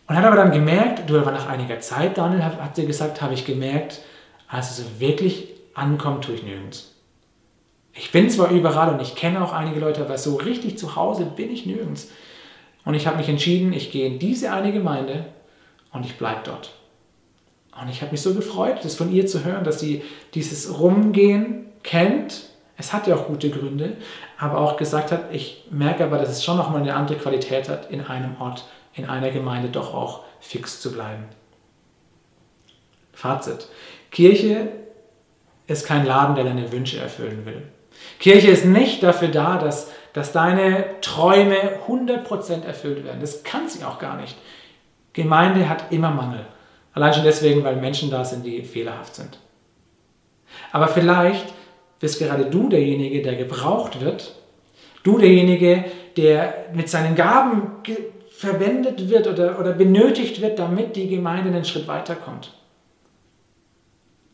und 0.06 0.16
hat 0.16 0.24
aber 0.24 0.36
dann 0.36 0.52
gemerkt, 0.52 1.08
du 1.08 1.14
war 1.24 1.32
nach 1.32 1.48
einiger 1.48 1.80
Zeit, 1.80 2.18
Daniel, 2.18 2.44
hat, 2.44 2.60
hat 2.60 2.76
sie 2.76 2.86
gesagt, 2.86 3.22
habe 3.22 3.34
ich 3.34 3.46
gemerkt, 3.46 4.00
also 4.48 4.82
so 4.82 5.00
wirklich 5.00 5.48
ankommen 5.74 6.20
tue 6.20 6.34
ich 6.34 6.42
nirgends. 6.42 6.94
Ich 7.94 8.12
bin 8.12 8.30
zwar 8.30 8.50
überall 8.50 8.92
und 8.92 9.02
ich 9.02 9.16
kenne 9.16 9.42
auch 9.42 9.52
einige 9.52 9.80
Leute, 9.80 10.02
aber 10.02 10.18
so 10.18 10.36
richtig 10.36 10.78
zu 10.78 10.94
Hause 10.94 11.24
bin 11.24 11.50
ich 11.50 11.66
nirgends. 11.66 12.08
Und 12.84 12.94
ich 12.94 13.06
habe 13.06 13.18
mich 13.18 13.28
entschieden, 13.28 13.72
ich 13.72 13.90
gehe 13.90 14.06
in 14.06 14.18
diese 14.18 14.52
eine 14.52 14.72
Gemeinde 14.72 15.26
und 15.92 16.06
ich 16.06 16.16
bleibe 16.16 16.40
dort. 16.44 16.74
Und 17.80 17.88
ich 17.88 18.00
habe 18.02 18.12
mich 18.12 18.22
so 18.22 18.34
gefreut, 18.34 18.78
das 18.82 18.94
von 18.94 19.12
ihr 19.12 19.26
zu 19.26 19.44
hören, 19.44 19.64
dass 19.64 19.80
sie 19.80 20.02
dieses 20.34 20.78
Rumgehen 20.80 21.66
kennt 21.82 22.48
es 22.78 22.92
hat 22.92 23.08
ja 23.08 23.16
auch 23.16 23.26
gute 23.26 23.50
Gründe, 23.50 23.96
aber 24.38 24.58
auch 24.58 24.76
gesagt 24.76 25.10
hat, 25.10 25.34
ich 25.34 25.64
merke 25.70 26.04
aber, 26.04 26.16
dass 26.16 26.30
es 26.30 26.44
schon 26.44 26.56
nochmal 26.56 26.80
eine 26.80 26.94
andere 26.94 27.18
Qualität 27.18 27.68
hat, 27.68 27.90
in 27.90 28.00
einem 28.00 28.40
Ort, 28.40 28.66
in 28.94 29.04
einer 29.04 29.30
Gemeinde 29.30 29.68
doch 29.68 29.92
auch 29.92 30.20
fix 30.38 30.80
zu 30.80 30.92
bleiben. 30.92 31.24
Fazit. 33.12 33.68
Kirche 34.12 34.68
ist 35.66 35.86
kein 35.86 36.06
Laden, 36.06 36.36
der 36.36 36.44
deine 36.44 36.70
Wünsche 36.70 37.00
erfüllen 37.00 37.44
will. 37.44 37.64
Kirche 38.20 38.48
ist 38.48 38.64
nicht 38.64 39.02
dafür 39.02 39.28
da, 39.28 39.58
dass, 39.58 39.90
dass 40.12 40.32
deine 40.32 41.00
Träume 41.00 41.56
100% 41.86 42.64
erfüllt 42.64 43.04
werden. 43.04 43.20
Das 43.20 43.44
kann 43.44 43.68
sie 43.68 43.84
auch 43.84 43.98
gar 43.98 44.16
nicht. 44.16 44.36
Gemeinde 45.12 45.68
hat 45.68 45.90
immer 45.90 46.10
Mangel. 46.10 46.44
Allein 46.92 47.14
schon 47.14 47.24
deswegen, 47.24 47.64
weil 47.64 47.76
Menschen 47.76 48.10
da 48.10 48.24
sind, 48.24 48.44
die 48.44 48.62
fehlerhaft 48.62 49.14
sind. 49.14 49.38
Aber 50.72 50.88
vielleicht 50.88 51.52
bist 52.00 52.18
gerade 52.18 52.46
du 52.46 52.68
derjenige, 52.68 53.22
der 53.22 53.36
gebraucht 53.36 54.00
wird. 54.00 54.34
Du 55.02 55.18
derjenige, 55.18 55.84
der 56.16 56.66
mit 56.72 56.88
seinen 56.88 57.14
Gaben 57.14 57.82
verwendet 58.30 59.08
wird 59.08 59.26
oder, 59.26 59.58
oder 59.58 59.72
benötigt 59.72 60.40
wird, 60.40 60.58
damit 60.58 60.96
die 60.96 61.08
Gemeinde 61.08 61.50
einen 61.50 61.64
Schritt 61.64 61.88
weiterkommt. 61.88 62.52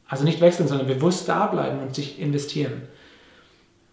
Also 0.07 0.25
nicht 0.25 0.41
wechseln, 0.41 0.69
sondern 0.69 0.87
bewusst 0.87 1.29
da 1.29 1.47
bleiben 1.47 1.81
und 1.81 1.95
sich 1.95 2.21
investieren. 2.21 2.83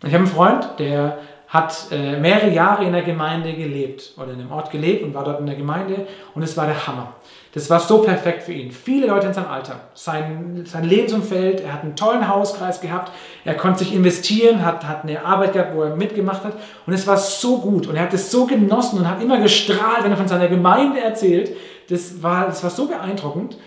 Ich 0.03 0.13
habe 0.13 0.23
einen 0.23 0.27
Freund, 0.27 0.79
der 0.79 1.19
hat 1.51 1.87
äh, 1.91 2.17
mehrere 2.17 2.49
Jahre 2.49 2.85
in 2.85 2.93
der 2.93 3.01
Gemeinde 3.01 3.51
gelebt 3.51 4.13
oder 4.15 4.31
in 4.31 4.39
einem 4.39 4.51
Ort 4.53 4.71
gelebt 4.71 5.03
und 5.03 5.13
war 5.13 5.25
dort 5.25 5.41
in 5.41 5.45
der 5.45 5.55
Gemeinde 5.55 6.07
und 6.33 6.43
es 6.43 6.55
war 6.55 6.65
der 6.65 6.87
Hammer. 6.87 7.13
Das 7.53 7.69
war 7.69 7.81
so 7.81 7.97
perfekt 7.97 8.43
für 8.43 8.53
ihn. 8.53 8.71
Viele 8.71 9.07
Leute 9.07 9.27
in 9.27 9.33
seinem 9.33 9.49
Alter, 9.49 9.81
sein, 9.93 10.63
sein 10.65 10.85
Lebensumfeld, 10.85 11.59
er 11.59 11.73
hat 11.73 11.83
einen 11.83 11.97
tollen 11.97 12.29
Hauskreis 12.29 12.79
gehabt, 12.79 13.11
er 13.43 13.55
konnte 13.55 13.79
sich 13.79 13.93
investieren, 13.93 14.63
hat, 14.63 14.87
hat 14.87 15.03
eine 15.03 15.25
Arbeit 15.25 15.51
gehabt, 15.51 15.75
wo 15.75 15.83
er 15.83 15.93
mitgemacht 15.97 16.45
hat 16.45 16.53
und 16.87 16.93
es 16.93 17.05
war 17.05 17.17
so 17.17 17.57
gut 17.57 17.85
und 17.85 17.97
er 17.97 18.03
hat 18.03 18.13
es 18.13 18.31
so 18.31 18.45
genossen 18.45 18.99
und 18.99 19.09
hat 19.09 19.21
immer 19.21 19.41
gestrahlt, 19.41 20.05
wenn 20.05 20.11
er 20.11 20.17
von 20.17 20.29
seiner 20.29 20.47
Gemeinde 20.47 21.01
erzählt. 21.01 21.51
Das 21.89 22.23
war, 22.23 22.45
das 22.45 22.63
war 22.63 22.69
so 22.69 22.87
beeindruckend. 22.87 23.57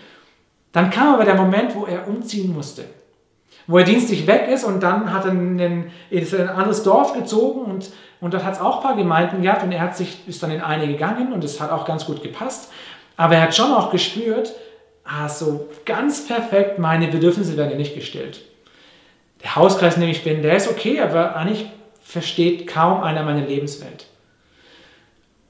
Dann 0.71 0.89
kam 0.89 1.13
aber 1.13 1.23
der 1.23 1.35
Moment, 1.35 1.75
wo 1.75 1.85
er 1.85 2.07
umziehen 2.07 2.51
musste 2.51 2.85
wo 3.67 3.77
er 3.79 3.83
dienstlich 3.83 4.27
weg 4.27 4.47
ist 4.47 4.63
und 4.63 4.81
dann 4.83 5.11
hat 5.11 5.25
er 5.25 5.31
einen, 5.31 5.91
ist 6.09 6.33
in 6.33 6.41
ein 6.41 6.49
anderes 6.49 6.83
Dorf 6.83 7.13
gezogen 7.13 7.61
und, 7.61 7.91
und 8.21 8.33
dort 8.33 8.43
hat 8.43 8.53
es 8.53 8.61
auch 8.61 8.77
ein 8.77 8.83
paar 8.83 8.95
Gemeinden 8.95 9.41
gehabt 9.41 9.63
und 9.63 9.71
er 9.71 9.81
hat 9.81 9.97
sich, 9.97 10.27
ist 10.27 10.41
dann 10.43 10.51
in 10.51 10.61
eine 10.61 10.87
gegangen 10.87 11.33
und 11.33 11.43
es 11.43 11.59
hat 11.59 11.71
auch 11.71 11.85
ganz 11.85 12.05
gut 12.05 12.21
gepasst. 12.21 12.71
Aber 13.17 13.35
er 13.35 13.43
hat 13.43 13.55
schon 13.55 13.71
auch 13.71 13.91
gespürt, 13.91 14.53
ah, 15.03 15.29
so 15.29 15.67
ganz 15.85 16.27
perfekt, 16.27 16.79
meine 16.79 17.07
Bedürfnisse 17.07 17.57
werden 17.57 17.77
nicht 17.77 17.95
gestellt. 17.95 18.41
Der 19.43 19.55
Hauskreis, 19.55 19.95
in 19.95 20.01
dem 20.01 20.09
ich 20.09 20.23
bin, 20.23 20.41
der 20.41 20.55
ist 20.55 20.69
okay, 20.69 21.01
aber 21.01 21.35
eigentlich 21.35 21.67
versteht 22.01 22.67
kaum 22.67 23.01
einer 23.01 23.23
meine 23.23 23.45
Lebenswelt. 23.45 24.07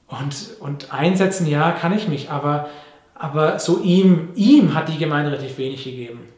Und, 0.08 0.60
und 0.60 0.92
einsetzen, 0.92 1.46
ja, 1.46 1.72
kann 1.72 1.94
ich 1.94 2.08
mich, 2.08 2.30
aber, 2.30 2.68
aber 3.14 3.58
so 3.58 3.80
ihm, 3.80 4.30
ihm 4.36 4.74
hat 4.74 4.88
die 4.88 4.98
Gemeinde 4.98 5.32
relativ 5.32 5.58
wenig 5.58 5.84
gegeben. 5.84 6.35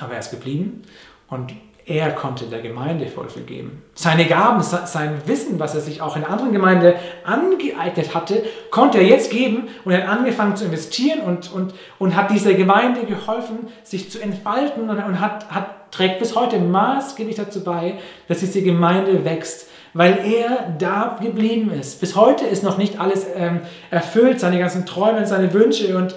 Aber 0.00 0.14
er 0.14 0.20
ist 0.20 0.30
geblieben 0.30 0.82
und 1.28 1.52
er 1.86 2.12
konnte 2.12 2.44
der 2.44 2.60
Gemeinde 2.60 3.06
voll 3.06 3.28
viel 3.28 3.42
geben. 3.42 3.82
Seine 3.94 4.26
Gaben, 4.26 4.62
sein 4.62 5.22
Wissen, 5.26 5.58
was 5.58 5.74
er 5.74 5.80
sich 5.80 6.00
auch 6.00 6.14
in 6.14 6.22
der 6.22 6.30
anderen 6.30 6.52
Gemeinde 6.52 6.94
angeeignet 7.24 8.14
hatte, 8.14 8.44
konnte 8.70 8.98
er 8.98 9.04
jetzt 9.04 9.30
geben 9.30 9.68
und 9.84 9.92
er 9.92 10.06
hat 10.06 10.18
angefangen 10.18 10.56
zu 10.56 10.66
investieren 10.66 11.20
und, 11.20 11.52
und, 11.52 11.74
und 11.98 12.14
hat 12.14 12.30
dieser 12.30 12.54
Gemeinde 12.54 13.06
geholfen, 13.06 13.68
sich 13.82 14.10
zu 14.10 14.20
entfalten 14.20 14.88
und, 14.88 14.98
und 14.98 15.20
hat, 15.20 15.50
hat, 15.50 15.90
trägt 15.90 16.20
bis 16.20 16.36
heute 16.36 16.60
maßgeblich 16.60 17.36
dazu 17.36 17.64
bei, 17.64 17.94
dass 18.28 18.38
diese 18.38 18.62
Gemeinde 18.62 19.24
wächst, 19.24 19.68
weil 19.92 20.20
er 20.24 20.72
da 20.78 21.18
geblieben 21.20 21.72
ist. 21.72 22.00
Bis 22.00 22.14
heute 22.14 22.44
ist 22.44 22.62
noch 22.62 22.78
nicht 22.78 23.00
alles 23.00 23.26
ähm, 23.34 23.62
erfüllt, 23.90 24.38
seine 24.38 24.60
ganzen 24.60 24.86
Träume, 24.86 25.26
seine 25.26 25.52
Wünsche 25.52 25.96
und 25.96 26.14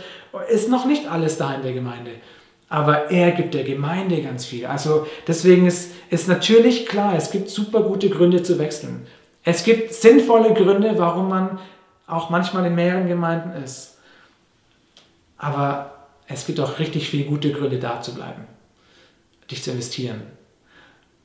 ist 0.50 0.70
noch 0.70 0.86
nicht 0.86 1.12
alles 1.12 1.38
da 1.38 1.54
in 1.56 1.64
der 1.64 1.74
Gemeinde. 1.74 2.12
Aber 2.74 3.12
er 3.12 3.34
gibt 3.34 3.54
der 3.54 3.64
Gemeinde 3.64 4.20
ganz 4.24 4.46
viel. 4.46 4.66
Also 4.66 5.06
deswegen 5.28 5.68
ist, 5.68 5.92
ist 6.10 6.28
natürlich 6.28 6.88
klar, 6.88 7.14
es 7.16 7.30
gibt 7.30 7.52
super 7.52 7.82
gute 7.84 8.10
Gründe 8.10 8.42
zu 8.42 8.58
wechseln. 8.58 9.06
Es 9.44 9.64
gibt 9.64 9.94
sinnvolle 9.94 10.56
Gründe, 10.56 10.98
warum 10.98 11.30
man 11.30 11.60
auch 12.08 12.32
manchmal 12.32 12.66
in 12.66 12.74
mehreren 12.74 13.08
Gemeinden 13.08 13.52
ist. 13.64 14.00
Aber 15.38 16.08
es 16.26 16.48
gibt 16.48 16.60
auch 16.60 16.80
richtig 16.80 17.12
viele 17.12 17.26
gute 17.26 17.52
Gründe, 17.52 17.78
da 17.78 18.02
zu 18.02 18.16
bleiben, 18.16 18.48
dich 19.52 19.62
zu 19.62 19.70
investieren. 19.70 20.24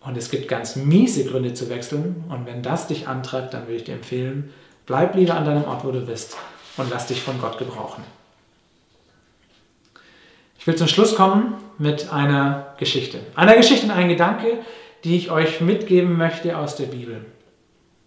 Und 0.01 0.19
es 0.19 0.31
gibt 0.31 0.49
ganz 0.49 0.77
miese 0.77 1.25
Gründe 1.25 1.55
zu 1.55 1.71
wechseln. 1.71 2.25
Und 2.29 2.45
wenn 2.45 2.63
das 2.63 2.89
dich 2.89 3.09
antreibt, 3.09 3.55
dann 3.55 3.63
würde 3.63 3.77
ich 3.77 3.85
dir 3.85 3.95
empfehlen, 3.95 4.53
bleib 4.85 5.15
lieber 5.15 5.35
an 5.35 5.47
deinem 5.47 5.65
Ort, 5.65 5.83
wo 5.83 5.93
du 5.93 6.03
bist 6.03 6.37
und 6.77 6.91
lass 6.91 7.07
dich 7.07 7.23
von 7.23 7.41
Gott 7.41 7.57
gebrauchen. 7.57 8.05
Ich 10.59 10.67
will 10.67 10.75
zum 10.75 10.89
Schluss 10.89 11.15
kommen 11.15 11.55
mit 11.79 12.13
einer 12.13 12.75
Geschichte. 12.79 13.21
Einer 13.35 13.55
Geschichte 13.55 13.87
und 13.87 13.93
einem 13.93 14.09
Gedanke, 14.09 14.59
die 15.05 15.17
ich 15.17 15.31
euch 15.31 15.61
mitgeben 15.61 16.19
möchte 16.19 16.59
aus 16.59 16.77
der 16.77 16.87
Bibel. 16.87 17.25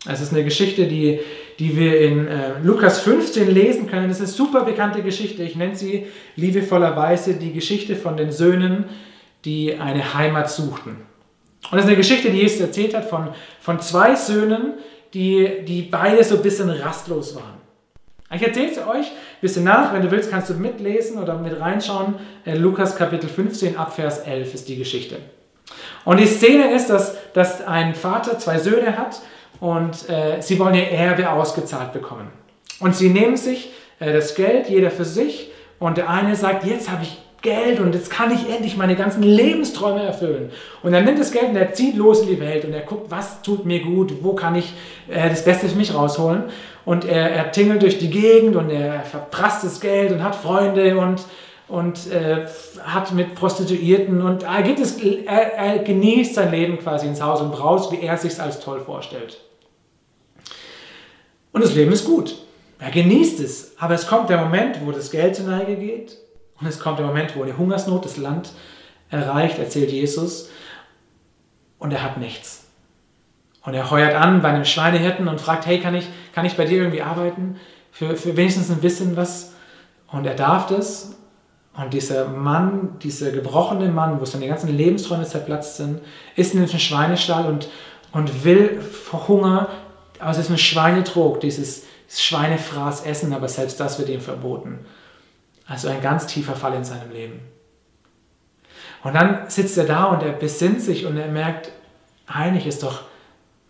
Es 0.10 0.20
ist 0.20 0.34
eine 0.34 0.44
Geschichte, 0.44 0.88
die, 0.88 1.20
die 1.60 1.78
wir 1.78 2.02
in 2.02 2.28
äh, 2.28 2.60
Lukas 2.64 3.02
15 3.02 3.50
lesen 3.50 3.88
können. 3.88 4.10
Es 4.10 4.20
ist 4.20 4.24
eine 4.24 4.50
super 4.50 4.66
bekannte 4.66 5.04
Geschichte. 5.04 5.44
Ich 5.44 5.56
nenne 5.56 5.76
sie 5.76 6.08
liebevollerweise 6.36 7.36
die 7.36 7.54
Geschichte 7.54 7.96
von 7.96 8.18
den 8.18 8.32
Söhnen, 8.32 8.86
die 9.46 9.78
eine 9.78 10.14
Heimat 10.16 10.50
suchten. 10.50 10.98
Und 11.70 11.74
das 11.74 11.82
ist 11.82 11.88
eine 11.88 11.98
Geschichte, 11.98 12.32
die 12.32 12.40
Jesus 12.40 12.60
erzählt 12.60 12.96
hat 12.96 13.06
von, 13.06 13.30
von 13.60 13.80
zwei 13.80 14.16
Söhnen, 14.16 14.74
die, 15.14 15.64
die 15.68 15.84
beide 15.84 16.24
so 16.24 16.36
ein 16.36 16.42
bisschen 16.42 16.70
rastlos 16.70 17.36
waren. 17.36 17.61
Ich 18.34 18.42
erzähle 18.42 18.72
es 18.72 18.78
euch 18.78 19.08
ein 19.08 19.42
bisschen 19.42 19.66
nach. 19.66 19.94
Wenn 19.94 20.02
du 20.02 20.12
willst, 20.12 20.32
kannst 20.32 20.50
du 20.50 20.54
mitlesen 20.54 21.22
oder 21.22 21.36
mit 21.38 21.60
reinschauen. 21.60 22.16
In 22.46 22.62
Lukas 22.62 22.96
Kapitel 22.96 23.30
15 23.30 23.78
ab 23.78 23.94
Vers 23.94 24.20
11 24.20 24.54
ist 24.54 24.70
die 24.70 24.78
Geschichte. 24.78 25.18
Und 26.06 26.20
die 26.20 26.26
Szene 26.26 26.74
ist, 26.74 26.90
dass, 26.90 27.16
dass 27.34 27.66
ein 27.68 27.94
Vater 27.94 28.40
zwei 28.40 28.58
Söhne 28.58 28.98
hat 28.98 29.22
und 29.60 30.10
äh, 30.10 30.42
sie 30.42 30.58
wollen 30.60 30.76
ihr 30.76 30.90
Erbe 30.90 31.30
ausgezahlt 31.30 31.94
bekommen. 31.94 32.30
Und 32.80 32.96
sie 32.96 33.10
nehmen 33.10 33.38
sich 33.38 33.72
äh, 34.00 34.12
das 34.14 34.36
Geld, 34.36 34.70
jeder 34.70 34.92
für 34.92 35.06
sich, 35.06 35.52
und 35.80 35.98
der 35.98 36.10
eine 36.10 36.36
sagt, 36.36 36.64
jetzt 36.64 36.90
habe 36.92 37.04
ich 37.04 37.18
Geld 37.42 37.80
und 37.80 37.96
jetzt 37.96 38.12
kann 38.12 38.32
ich 38.32 38.50
endlich 38.50 38.78
meine 38.78 38.96
ganzen 38.96 39.24
Lebensträume 39.24 40.04
erfüllen. 40.04 40.52
Und 40.84 40.94
er 40.94 41.02
nimmt 41.02 41.20
das 41.20 41.32
Geld 41.32 41.50
und 41.50 41.56
er 41.56 41.74
zieht 41.74 41.96
los 41.96 42.22
in 42.22 42.28
die 42.28 42.40
Welt 42.40 42.66
und 42.66 42.74
er 42.74 42.82
guckt, 42.82 43.10
was 43.10 43.42
tut 43.42 43.66
mir 43.66 43.82
gut, 43.82 44.14
wo 44.22 44.34
kann 44.34 44.56
ich 44.56 44.74
äh, 45.10 45.30
das 45.30 45.44
Beste 45.44 45.68
für 45.68 45.76
mich 45.76 45.94
rausholen. 45.94 46.44
Und 46.86 47.06
er, 47.06 47.32
er 47.32 47.52
tingelt 47.52 47.82
durch 47.82 47.98
die 47.98 48.10
Gegend 48.10 48.56
und 48.56 48.70
er 48.70 49.02
verprasst 49.02 49.64
das 49.64 49.82
Geld 49.82 50.12
und 50.12 50.24
hat 50.24 50.36
Freunde 50.36 50.98
und, 50.98 51.24
und 51.68 52.12
äh, 52.12 52.46
hat 52.84 53.12
mit 53.14 53.36
Prostituierten 53.36 54.22
und 54.22 54.44
er, 54.44 54.62
geht 54.62 54.80
es, 54.80 54.98
er, 55.00 55.54
er 55.56 55.80
genießt 55.80 56.36
sein 56.36 56.52
Leben 56.52 56.80
quasi 56.80 57.08
ins 57.08 57.22
Haus 57.22 57.42
und 57.42 57.52
braust, 57.52 57.92
wie 57.92 58.02
er 58.02 58.18
sich 58.18 58.40
als 58.40 58.60
toll 58.60 58.82
vorstellt. 58.82 59.40
Und 61.52 61.64
das 61.64 61.74
Leben 61.74 61.92
ist 61.92 62.06
gut. 62.06 62.36
Er 62.80 62.92
genießt 62.92 63.40
es. 63.40 63.76
Aber 63.80 63.94
es 63.94 64.08
kommt 64.08 64.30
der 64.30 64.38
Moment, 64.38 64.80
wo 64.86 64.92
das 64.92 65.12
Geld 65.12 65.36
zur 65.36 65.46
Neige 65.46 65.76
geht. 65.76 66.18
Und 66.62 66.68
es 66.68 66.80
kommt 66.80 67.00
der 67.00 67.08
Moment, 67.08 67.36
wo 67.36 67.44
eine 67.44 67.58
Hungersnot 67.58 68.06
das 68.06 68.18
Land 68.18 68.52
erreicht, 69.10 69.58
erzählt 69.58 69.92
Jesus. 69.92 70.50
Und 71.80 71.92
er 71.92 72.04
hat 72.04 72.18
nichts. 72.18 72.66
Und 73.64 73.74
er 73.74 73.92
heuert 73.92 74.16
an 74.16 74.42
bei 74.42 74.50
einem 74.50 74.66
Schweinehirten 74.66 75.28
und 75.28 75.42
fragt, 75.42 75.66
hey, 75.66 75.80
kann 75.80 75.96
ich, 75.96 76.08
kann 76.34 76.46
ich 76.46 76.56
bei 76.56 76.66
dir 76.66 76.80
irgendwie 76.80 77.02
arbeiten? 77.02 77.60
Für, 77.92 78.16
für 78.16 78.38
wenigstens 78.38 78.70
ein 78.70 78.80
bisschen 78.80 79.18
was? 79.18 79.54
Und 80.12 80.26
er 80.26 80.36
darf 80.36 80.68
das. 80.68 81.18
Und 81.74 81.94
dieser 81.94 82.28
Mann, 82.28 82.98
dieser 83.02 83.32
gebrochene 83.32 83.90
Mann, 83.90 84.20
wo 84.20 84.26
seine 84.26 84.48
ganzen 84.48 84.76
Lebensträume 84.76 85.26
zerplatzt 85.26 85.78
sind, 85.78 86.02
ist 86.36 86.54
in 86.54 86.66
den 86.66 86.80
Schweinestall 86.80 87.46
und, 87.46 87.70
und 88.12 88.44
will 88.44 88.82
vor 88.82 89.28
Hunger 89.28 89.70
aus 90.20 90.38
diesem 90.38 90.58
Schweinetrog, 90.58 91.40
dieses 91.40 91.84
Schweinefraß 92.10 93.06
essen, 93.06 93.34
aber 93.34 93.48
selbst 93.48 93.80
das 93.80 94.00
wird 94.00 94.10
ihm 94.10 94.22
verboten. 94.22 94.86
Also 95.72 95.88
ein 95.88 96.02
ganz 96.02 96.28
tiefer 96.28 96.54
Fall 96.54 96.74
in 96.74 96.84
seinem 96.84 97.12
Leben. 97.14 97.40
Und 99.06 99.16
dann 99.16 99.50
sitzt 99.50 99.78
er 99.78 99.86
da 99.86 100.04
und 100.08 100.22
er 100.22 100.34
besinnt 100.34 100.82
sich 100.82 101.06
und 101.06 101.16
er 101.16 101.30
merkt, 101.30 101.72
eigentlich 102.28 102.68
ist 102.68 102.84
doch 102.84 103.04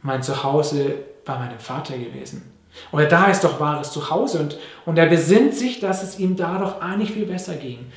mein 0.02 0.24
Zuhause 0.24 0.96
bei 1.26 1.38
meinem 1.38 1.60
Vater 1.60 1.96
gewesen. 1.96 2.52
Oder 2.92 3.06
da 3.06 3.28
ist 3.28 3.44
doch 3.44 3.60
wahres 3.60 3.92
Zuhause. 3.92 4.40
Und, 4.40 4.58
und 4.88 4.98
er 4.98 5.06
besinnt 5.06 5.54
sich, 5.54 5.80
dass 5.80 6.02
es 6.02 6.18
ihm 6.18 6.36
da 6.36 6.58
doch 6.58 6.82
eigentlich 6.82 7.12
viel 7.12 7.28
besser 7.28 7.54
ging. 7.54 7.92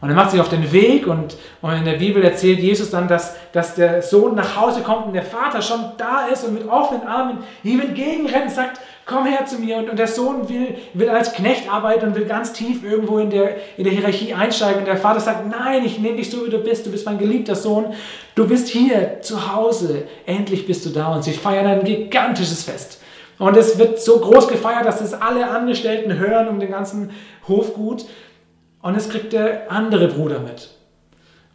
Und 0.00 0.10
er 0.10 0.14
macht 0.14 0.30
sich 0.30 0.40
auf 0.40 0.48
den 0.48 0.70
Weg 0.70 1.08
und, 1.08 1.36
und 1.60 1.72
in 1.72 1.84
der 1.84 1.94
Bibel 1.94 2.22
erzählt 2.22 2.60
Jesus 2.60 2.90
dann, 2.90 3.08
dass, 3.08 3.34
dass 3.52 3.74
der 3.74 4.00
Sohn 4.00 4.36
nach 4.36 4.56
Hause 4.56 4.82
kommt 4.82 5.06
und 5.06 5.12
der 5.12 5.24
Vater 5.24 5.60
schon 5.60 5.80
da 5.96 6.26
ist 6.26 6.44
und 6.44 6.54
mit 6.54 6.68
offenen 6.68 7.04
Armen 7.04 7.38
ihm 7.64 7.80
entgegenrennt 7.80 8.44
und 8.44 8.54
sagt, 8.54 8.80
komm 9.06 9.26
her 9.26 9.44
zu 9.46 9.58
mir. 9.58 9.78
Und, 9.78 9.90
und 9.90 9.98
der 9.98 10.06
Sohn 10.06 10.48
will, 10.48 10.76
will 10.94 11.08
als 11.08 11.32
Knecht 11.32 11.72
arbeiten 11.72 12.06
und 12.06 12.14
will 12.14 12.26
ganz 12.26 12.52
tief 12.52 12.84
irgendwo 12.84 13.18
in 13.18 13.30
der, 13.30 13.56
in 13.76 13.84
der 13.84 13.92
Hierarchie 13.92 14.34
einsteigen. 14.34 14.80
Und 14.80 14.86
der 14.86 14.98
Vater 14.98 15.18
sagt, 15.18 15.48
nein, 15.48 15.84
ich 15.84 15.98
nehme 15.98 16.16
dich 16.16 16.30
so, 16.30 16.46
wie 16.46 16.50
du 16.50 16.58
bist. 16.58 16.86
Du 16.86 16.92
bist 16.92 17.04
mein 17.04 17.18
geliebter 17.18 17.56
Sohn. 17.56 17.94
Du 18.36 18.46
bist 18.46 18.68
hier 18.68 19.20
zu 19.22 19.52
Hause. 19.52 20.04
Endlich 20.26 20.66
bist 20.66 20.86
du 20.86 20.90
da. 20.90 21.12
Und 21.12 21.24
sie 21.24 21.32
feiern 21.32 21.66
ein 21.66 21.84
gigantisches 21.84 22.62
Fest. 22.62 23.02
Und 23.38 23.56
es 23.56 23.78
wird 23.78 24.00
so 24.00 24.18
groß 24.18 24.48
gefeiert, 24.48 24.84
dass 24.84 25.00
es 25.00 25.14
alle 25.14 25.48
Angestellten 25.48 26.18
hören 26.18 26.48
um 26.48 26.60
den 26.60 26.70
ganzen 26.70 27.10
Hofgut. 27.46 28.04
Und 28.82 28.96
es 28.96 29.08
kriegt 29.08 29.32
der 29.32 29.70
andere 29.70 30.08
Bruder 30.08 30.40
mit. 30.40 30.70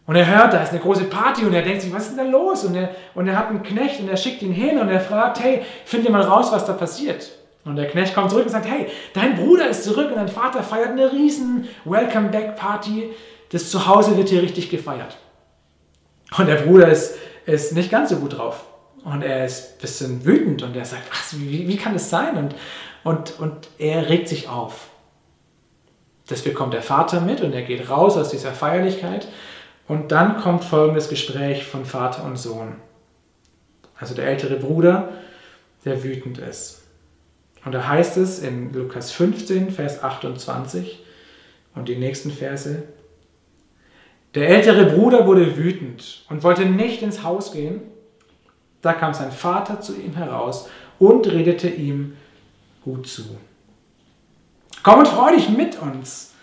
Und 0.05 0.15
er 0.15 0.27
hört, 0.27 0.53
da 0.53 0.61
ist 0.61 0.71
eine 0.71 0.81
große 0.81 1.05
Party 1.05 1.45
und 1.45 1.53
er 1.53 1.61
denkt 1.61 1.81
sich, 1.81 1.93
was 1.93 2.09
ist 2.09 2.17
denn 2.17 2.25
da 2.25 2.31
los? 2.31 2.65
Und 2.65 2.75
er, 2.75 2.89
und 3.15 3.27
er 3.27 3.37
hat 3.37 3.47
einen 3.47 3.63
Knecht 3.63 4.01
und 4.01 4.09
er 4.09 4.17
schickt 4.17 4.41
ihn 4.41 4.51
hin 4.51 4.77
und 4.77 4.89
er 4.89 4.99
fragt, 4.99 5.41
hey, 5.41 5.61
find 5.85 6.03
ihr 6.03 6.11
mal 6.11 6.21
raus, 6.21 6.51
was 6.51 6.65
da 6.65 6.73
passiert. 6.73 7.31
Und 7.63 7.77
der 7.77 7.87
Knecht 7.87 8.13
kommt 8.13 8.29
zurück 8.29 8.45
und 8.45 8.51
sagt, 8.51 8.67
hey, 8.67 8.87
dein 9.13 9.37
Bruder 9.37 9.69
ist 9.69 9.85
zurück 9.85 10.09
und 10.09 10.17
dein 10.17 10.27
Vater 10.27 10.61
feiert 10.61 10.89
eine 10.89 11.11
riesen 11.13 11.69
Welcome 11.85 12.29
Back 12.29 12.57
Party. 12.57 13.11
Das 13.51 13.69
Zuhause 13.69 14.17
wird 14.17 14.27
hier 14.27 14.41
richtig 14.41 14.69
gefeiert. 14.69 15.15
Und 16.37 16.47
der 16.47 16.55
Bruder 16.55 16.89
ist, 16.89 17.15
ist 17.45 17.73
nicht 17.73 17.89
ganz 17.89 18.09
so 18.09 18.17
gut 18.17 18.37
drauf. 18.37 18.65
Und 19.05 19.21
er 19.21 19.45
ist 19.45 19.75
ein 19.75 19.81
bisschen 19.81 20.25
wütend 20.25 20.63
und 20.63 20.75
er 20.75 20.85
sagt, 20.85 21.09
was, 21.09 21.39
wie, 21.39 21.67
wie 21.67 21.77
kann 21.77 21.93
das 21.93 22.09
sein? 22.09 22.35
Und, 22.35 22.55
und, 23.03 23.39
und 23.39 23.67
er 23.77 24.09
regt 24.09 24.27
sich 24.27 24.49
auf. 24.49 24.87
Das 26.27 26.41
bekommt 26.41 26.73
der 26.73 26.81
Vater 26.81 27.21
mit 27.21 27.41
und 27.41 27.53
er 27.53 27.63
geht 27.63 27.89
raus 27.89 28.17
aus 28.17 28.29
dieser 28.29 28.51
Feierlichkeit. 28.51 29.27
Und 29.87 30.11
dann 30.11 30.37
kommt 30.37 30.63
folgendes 30.63 31.09
Gespräch 31.09 31.65
von 31.65 31.85
Vater 31.85 32.23
und 32.23 32.37
Sohn. 32.37 32.75
Also 33.99 34.15
der 34.15 34.27
ältere 34.27 34.55
Bruder, 34.55 35.09
der 35.85 36.03
wütend 36.03 36.37
ist. 36.37 36.83
Und 37.65 37.73
da 37.73 37.87
heißt 37.87 38.17
es 38.17 38.39
in 38.39 38.73
Lukas 38.73 39.11
15, 39.11 39.71
Vers 39.71 40.03
28 40.03 41.03
und 41.75 41.87
die 41.87 41.95
nächsten 41.95 42.31
Verse, 42.31 42.83
der 44.35 44.49
ältere 44.49 44.85
Bruder 44.85 45.27
wurde 45.27 45.57
wütend 45.57 46.25
und 46.29 46.43
wollte 46.43 46.65
nicht 46.65 47.01
ins 47.01 47.23
Haus 47.23 47.51
gehen. 47.51 47.81
Da 48.81 48.93
kam 48.93 49.13
sein 49.13 49.31
Vater 49.31 49.79
zu 49.79 49.95
ihm 49.95 50.15
heraus 50.15 50.69
und 50.99 51.27
redete 51.27 51.69
ihm 51.69 52.17
gut 52.83 53.07
zu. 53.07 53.23
Komm 54.83 54.99
und 54.99 55.07
freu 55.07 55.31
dich 55.31 55.49
mit 55.49 55.81
uns. 55.81 56.33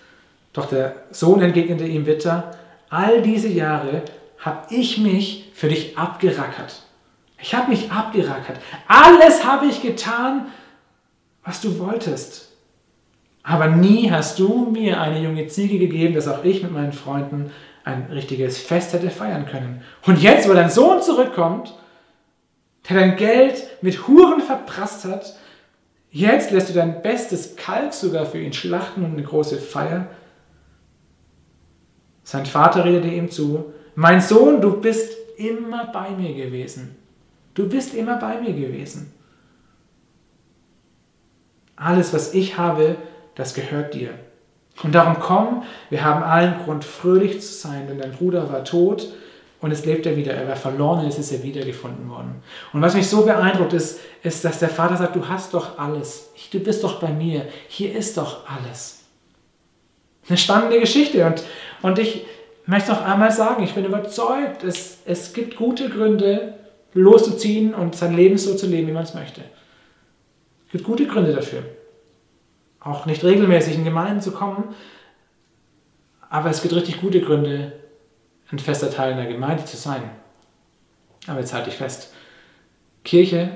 Doch 0.53 0.67
der 0.67 0.95
Sohn 1.11 1.43
entgegnete 1.43 1.85
ihm 1.85 2.05
bitter, 2.05 2.57
all 2.89 3.23
diese 3.23 3.49
Jahre 3.49 4.03
habe 4.39 4.75
ich 4.75 4.99
mich 4.99 5.51
für 5.55 5.69
dich 5.69 5.97
abgerackert. 5.97 6.83
Ich 7.39 7.55
habe 7.55 7.71
mich 7.71 7.91
abgerackert. 7.93 8.59
Alles 8.89 9.45
habe 9.45 9.67
ich 9.67 9.83
getan, 9.83 10.49
was 11.45 11.61
du 11.61 11.79
wolltest. 11.79 12.49
Aber 13.43 13.69
nie 13.69 14.11
hast 14.11 14.39
du 14.39 14.69
mir 14.71 15.01
eine 15.01 15.21
junge 15.21 15.47
Ziege 15.47 15.79
gegeben, 15.79 16.15
dass 16.15 16.29
auch 16.29 16.45
ich 16.45 16.63
mit 16.63 16.73
meinen 16.73 16.93
Freunden 16.93 17.51
ein 17.85 18.09
richtiges 18.11 18.59
Fest 18.59 18.93
hätte 18.93 19.11
feiern 19.11 19.47
können. 19.47 19.83
Und 20.07 20.21
jetzt, 20.21 20.49
wo 20.49 20.53
dein 20.53 20.71
Sohn 20.71 21.01
zurückkommt, 21.03 21.75
der 22.89 23.01
dein 23.01 23.17
Geld 23.17 23.69
mit 23.81 24.07
Huren 24.07 24.41
verprasst 24.41 25.05
hat, 25.05 25.35
Jetzt 26.11 26.51
lässt 26.51 26.69
du 26.69 26.73
dein 26.73 27.03
bestes 27.03 27.57
Kalb 27.57 27.95
sogar 27.95 28.27
für 28.27 28.41
ihn 28.41 28.53
schlachten 28.53 29.05
und 29.05 29.13
eine 29.13 29.23
große 29.23 29.59
Feier. 29.59 30.09
Sein 32.25 32.47
Vater 32.47 32.85
redete 32.85 33.09
ihm 33.09 33.31
zu, 33.31 33.73
mein 33.95 34.21
Sohn, 34.21 34.61
du 34.61 34.81
bist 34.81 35.13
immer 35.37 35.87
bei 35.87 36.11
mir 36.11 36.35
gewesen. 36.35 36.97
Du 37.55 37.69
bist 37.69 37.95
immer 37.95 38.19
bei 38.19 38.41
mir 38.41 38.53
gewesen. 38.53 39.13
Alles, 41.77 42.13
was 42.13 42.35
ich 42.35 42.59
habe, 42.59 42.97
das 43.35 43.55
gehört 43.55 43.95
dir. 43.95 44.11
Und 44.83 44.95
darum 44.95 45.17
komm, 45.21 45.63
wir 45.91 46.05
haben 46.05 46.23
allen 46.23 46.59
Grund, 46.65 46.85
fröhlich 46.85 47.41
zu 47.41 47.53
sein, 47.53 47.87
denn 47.87 47.99
dein 47.99 48.13
Bruder 48.13 48.53
war 48.53 48.65
tot 48.65 49.13
und 49.61 49.71
es 49.71 49.85
lebt 49.85 50.07
er 50.07 50.17
wieder. 50.17 50.33
Er 50.33 50.49
war 50.49 50.57
verloren 50.57 51.01
und 51.01 51.07
es 51.07 51.19
ist 51.19 51.33
er 51.33 51.43
wiedergefunden 51.43 52.09
worden. 52.09 52.43
Und 52.73 52.81
was 52.81 52.95
mich 52.95 53.09
so 53.09 53.25
beeindruckt 53.25 53.73
ist, 53.73 54.01
ist, 54.23 54.45
dass 54.45 54.59
der 54.59 54.71
Vater 54.71 54.97
sagt, 54.97 55.17
du 55.17 55.29
hast 55.29 55.53
doch 55.53 55.79
alles. 55.79 56.31
Du 56.51 56.61
bist 56.61 56.83
doch 56.83 57.01
bei 57.01 57.11
mir. 57.11 57.47
Hier 57.69 57.95
ist 57.95 58.17
doch 58.17 58.49
alles. 58.49 59.05
Eine 60.29 60.39
spannende 60.39 60.81
Geschichte. 60.81 61.27
Und, 61.27 61.43
und 61.83 61.99
ich 61.99 62.25
möchte 62.67 62.91
noch 62.91 63.05
einmal 63.05 63.31
sagen, 63.31 63.63
ich 63.63 63.75
bin 63.75 63.85
überzeugt, 63.85 64.65
es, 64.65 64.99
es 65.05 65.33
gibt 65.35 65.57
gute 65.57 65.91
Gründe, 65.91 66.55
loszuziehen 66.95 67.75
und 67.75 67.95
sein 67.95 68.17
Leben 68.17 68.39
so 68.39 68.55
zu 68.55 68.67
leben, 68.67 68.89
wie 68.89 68.93
man 68.93 69.05
es 69.05 69.15
möchte. 69.15 69.43
Es 70.67 70.73
gibt 70.73 70.85
gute 70.85 71.07
Gründe 71.07 71.33
dafür. 71.33 71.63
Auch 72.81 73.05
nicht 73.07 73.23
regelmäßig 73.23 73.75
in 73.75 73.85
Gemeinden 73.85 74.23
zu 74.23 74.33
kommen, 74.33 74.75
aber 76.31 76.49
es 76.49 76.63
gibt 76.63 76.75
richtig 76.75 77.01
gute 77.01 77.21
Gründe, 77.21 77.73
ein 78.53 78.59
fester 78.59 78.91
Teil 78.91 79.13
einer 79.13 79.27
Gemeinde 79.27 79.65
zu 79.65 79.77
sein. 79.77 80.03
Aber 81.27 81.41
jetzt 81.41 81.53
halte 81.53 81.71
ich 81.71 81.77
fest, 81.77 82.13
Kirche 83.05 83.51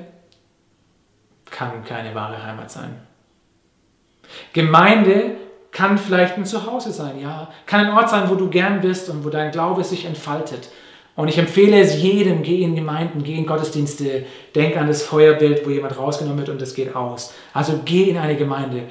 kann 1.51 1.85
keine 1.85 2.15
wahre 2.15 2.43
Heimat 2.43 2.71
sein. 2.71 3.01
Gemeinde 4.53 5.37
kann 5.71 5.99
vielleicht 5.99 6.37
ein 6.37 6.47
Zuhause 6.47 6.93
sein, 6.93 7.21
ja. 7.21 7.51
Kann 7.67 7.87
ein 7.87 7.93
Ort 7.93 8.11
sein, 8.11 8.31
wo 8.31 8.37
du 8.37 8.49
gern 8.49 8.81
bist 8.81 9.09
und 9.09 9.25
wo 9.25 9.29
dein 9.29 9.51
Glaube 9.51 9.83
sich 9.85 10.05
entfaltet. 10.05 10.69
Und 11.17 11.29
ich 11.29 11.39
empfehle 11.39 11.79
es 11.81 12.03
jedem, 12.03 12.43
geh 12.43 12.63
in 12.63 12.75
Gemeinden, 12.75 13.23
geh 13.23 13.37
in 13.37 13.47
Gottesdienste, 13.47 14.25
denk 14.55 14.77
an 14.77 14.89
das 14.89 15.03
Feuerbild, 15.03 15.65
wo 15.65 15.71
jemand 15.71 15.97
rausgenommen 15.97 16.39
wird 16.39 16.49
und 16.49 16.63
es 16.63 16.75
geht 16.75 16.95
aus. 16.95 17.35
Also 17.53 17.81
geh 17.85 18.05
in 18.05 18.19
eine 18.19 18.37
Gemeinde. 18.37 18.85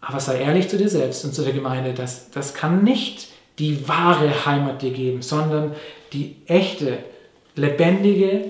Aber 0.00 0.18
sei 0.18 0.40
ehrlich 0.40 0.68
zu 0.68 0.78
dir 0.78 0.88
selbst 0.88 1.24
und 1.24 1.34
zu 1.34 1.42
der 1.42 1.52
Gemeinde, 1.52 1.92
das, 1.92 2.30
das 2.30 2.54
kann 2.54 2.84
nicht 2.84 3.28
die 3.62 3.86
wahre 3.86 4.44
Heimat 4.44 4.82
dir 4.82 4.90
geben, 4.90 5.22
sondern 5.22 5.72
die 6.12 6.34
echte, 6.46 6.98
lebendige, 7.54 8.46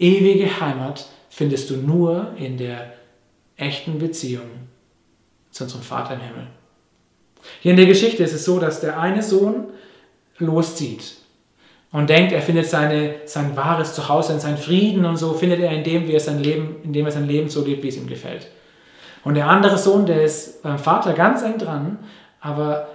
ewige 0.00 0.60
Heimat 0.60 1.06
findest 1.28 1.70
du 1.70 1.76
nur 1.76 2.32
in 2.36 2.58
der 2.58 2.92
echten 3.56 4.00
Beziehung 4.00 4.50
zu 5.52 5.62
unserem 5.62 5.82
Vater 5.82 6.14
im 6.14 6.22
Himmel. 6.22 6.46
Hier 7.60 7.70
in 7.70 7.76
der 7.76 7.86
Geschichte 7.86 8.24
ist 8.24 8.32
es 8.32 8.44
so, 8.44 8.58
dass 8.58 8.80
der 8.80 8.98
eine 8.98 9.22
Sohn 9.22 9.66
loszieht 10.38 11.14
und 11.92 12.10
denkt, 12.10 12.32
er 12.32 12.42
findet 12.42 12.66
seine, 12.66 13.14
sein 13.26 13.56
wahres 13.56 13.94
Zuhause 13.94 14.32
und 14.32 14.40
seinen 14.40 14.58
Frieden 14.58 15.04
und 15.04 15.18
so 15.18 15.34
findet 15.34 15.60
er 15.60 15.70
in 15.70 15.84
dem, 15.84 16.08
wie 16.08 16.14
er 16.14 16.20
sein 16.20 16.42
Leben, 16.42 16.78
indem 16.82 17.06
er 17.06 17.12
sein 17.12 17.28
Leben 17.28 17.48
so 17.48 17.64
lebt, 17.64 17.84
wie 17.84 17.88
es 17.88 17.96
ihm 17.96 18.08
gefällt. 18.08 18.48
Und 19.22 19.34
der 19.34 19.48
andere 19.48 19.78
Sohn, 19.78 20.04
der 20.04 20.24
ist 20.24 20.64
beim 20.64 20.80
Vater 20.80 21.12
ganz 21.12 21.42
eng 21.42 21.58
dran, 21.58 22.00
aber, 22.40 22.88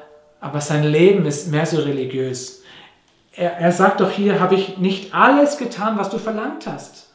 aber 0.45 0.62
sein 0.62 0.84
Leben 0.84 1.25
ist 1.25 1.47
mehr 1.47 1.65
so 1.65 1.77
religiös. 1.77 2.62
Er, 3.36 3.58
er 3.58 3.71
sagt 3.71 3.99
doch 3.99 4.12
hier, 4.12 4.39
habe 4.39 4.53
ich 4.53 4.77
nicht 4.77 5.15
alles 5.15 5.58
getan, 5.58 5.97
was 5.97 6.12
du 6.12 6.19
verlangt 6.19 6.67
hast. 6.67 7.08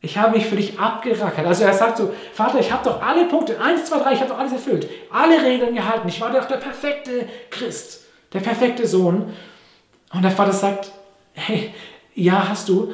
Ich 0.00 0.16
habe 0.16 0.36
mich 0.36 0.46
für 0.46 0.54
dich 0.54 0.78
abgerackert. 0.78 1.44
Also 1.46 1.64
er 1.64 1.74
sagt 1.74 1.96
so, 1.96 2.14
Vater, 2.32 2.60
ich 2.60 2.70
habe 2.70 2.84
doch 2.84 3.02
alle 3.02 3.24
Punkte, 3.24 3.60
eins, 3.60 3.86
zwei, 3.86 3.98
drei, 3.98 4.12
ich 4.12 4.20
habe 4.20 4.30
doch 4.30 4.38
alles 4.38 4.52
erfüllt. 4.52 4.88
Alle 5.10 5.42
Regeln 5.42 5.74
gehalten. 5.74 6.06
Ich 6.06 6.20
war 6.20 6.30
doch 6.30 6.44
der 6.46 6.58
perfekte 6.58 7.28
Christ, 7.50 8.04
der 8.32 8.38
perfekte 8.38 8.86
Sohn. 8.86 9.34
Und 10.14 10.22
der 10.22 10.30
Vater 10.30 10.52
sagt, 10.52 10.92
hey, 11.32 11.74
ja, 12.14 12.48
hast 12.48 12.68
du, 12.68 12.92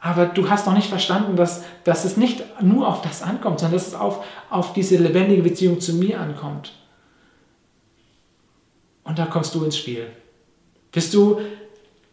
aber 0.00 0.24
du 0.24 0.48
hast 0.48 0.66
noch 0.66 0.74
nicht 0.74 0.88
verstanden, 0.88 1.36
dass, 1.36 1.62
dass 1.84 2.06
es 2.06 2.16
nicht 2.16 2.42
nur 2.62 2.88
auf 2.88 3.02
das 3.02 3.22
ankommt, 3.22 3.60
sondern 3.60 3.76
dass 3.76 3.88
es 3.88 3.94
auf, 3.94 4.24
auf 4.48 4.72
diese 4.72 4.96
lebendige 4.96 5.42
Beziehung 5.42 5.78
zu 5.78 5.92
mir 5.92 6.18
ankommt. 6.18 6.79
Und 9.10 9.18
da 9.18 9.26
kommst 9.26 9.56
du 9.56 9.64
ins 9.64 9.76
Spiel. 9.76 10.06
Bist 10.92 11.12
du 11.14 11.40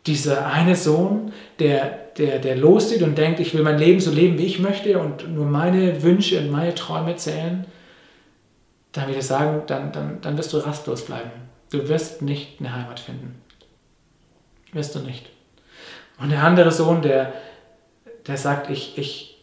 dieser 0.07 0.47
eine 0.47 0.75
Sohn, 0.75 1.31
der, 1.59 2.07
der, 2.17 2.39
der 2.39 2.55
loszieht 2.55 3.03
und 3.03 3.15
denkt, 3.15 3.39
ich 3.39 3.53
will 3.53 3.61
mein 3.61 3.77
Leben 3.77 3.99
so 3.99 4.09
leben, 4.09 4.39
wie 4.39 4.47
ich 4.47 4.57
möchte 4.57 4.97
und 4.97 5.31
nur 5.31 5.45
meine 5.45 6.01
Wünsche 6.01 6.39
und 6.39 6.49
meine 6.49 6.73
Träume 6.73 7.15
zählen? 7.15 7.67
Dann 8.93 9.05
würde 9.05 9.19
ich 9.19 9.27
sagen, 9.27 9.61
dann, 9.67 9.91
dann, 9.91 10.21
dann 10.21 10.39
wirst 10.39 10.53
du 10.53 10.57
rastlos 10.57 11.05
bleiben. 11.05 11.29
Du 11.69 11.87
wirst 11.87 12.23
nicht 12.23 12.59
eine 12.59 12.75
Heimat 12.75 12.99
finden. 12.99 13.39
Wirst 14.73 14.95
du 14.95 14.99
nicht. 14.99 15.29
Und 16.19 16.31
der 16.31 16.43
andere 16.43 16.71
Sohn, 16.71 17.03
der, 17.03 17.31
der 18.25 18.37
sagt, 18.37 18.71
ich, 18.71 18.97
ich, 18.97 19.37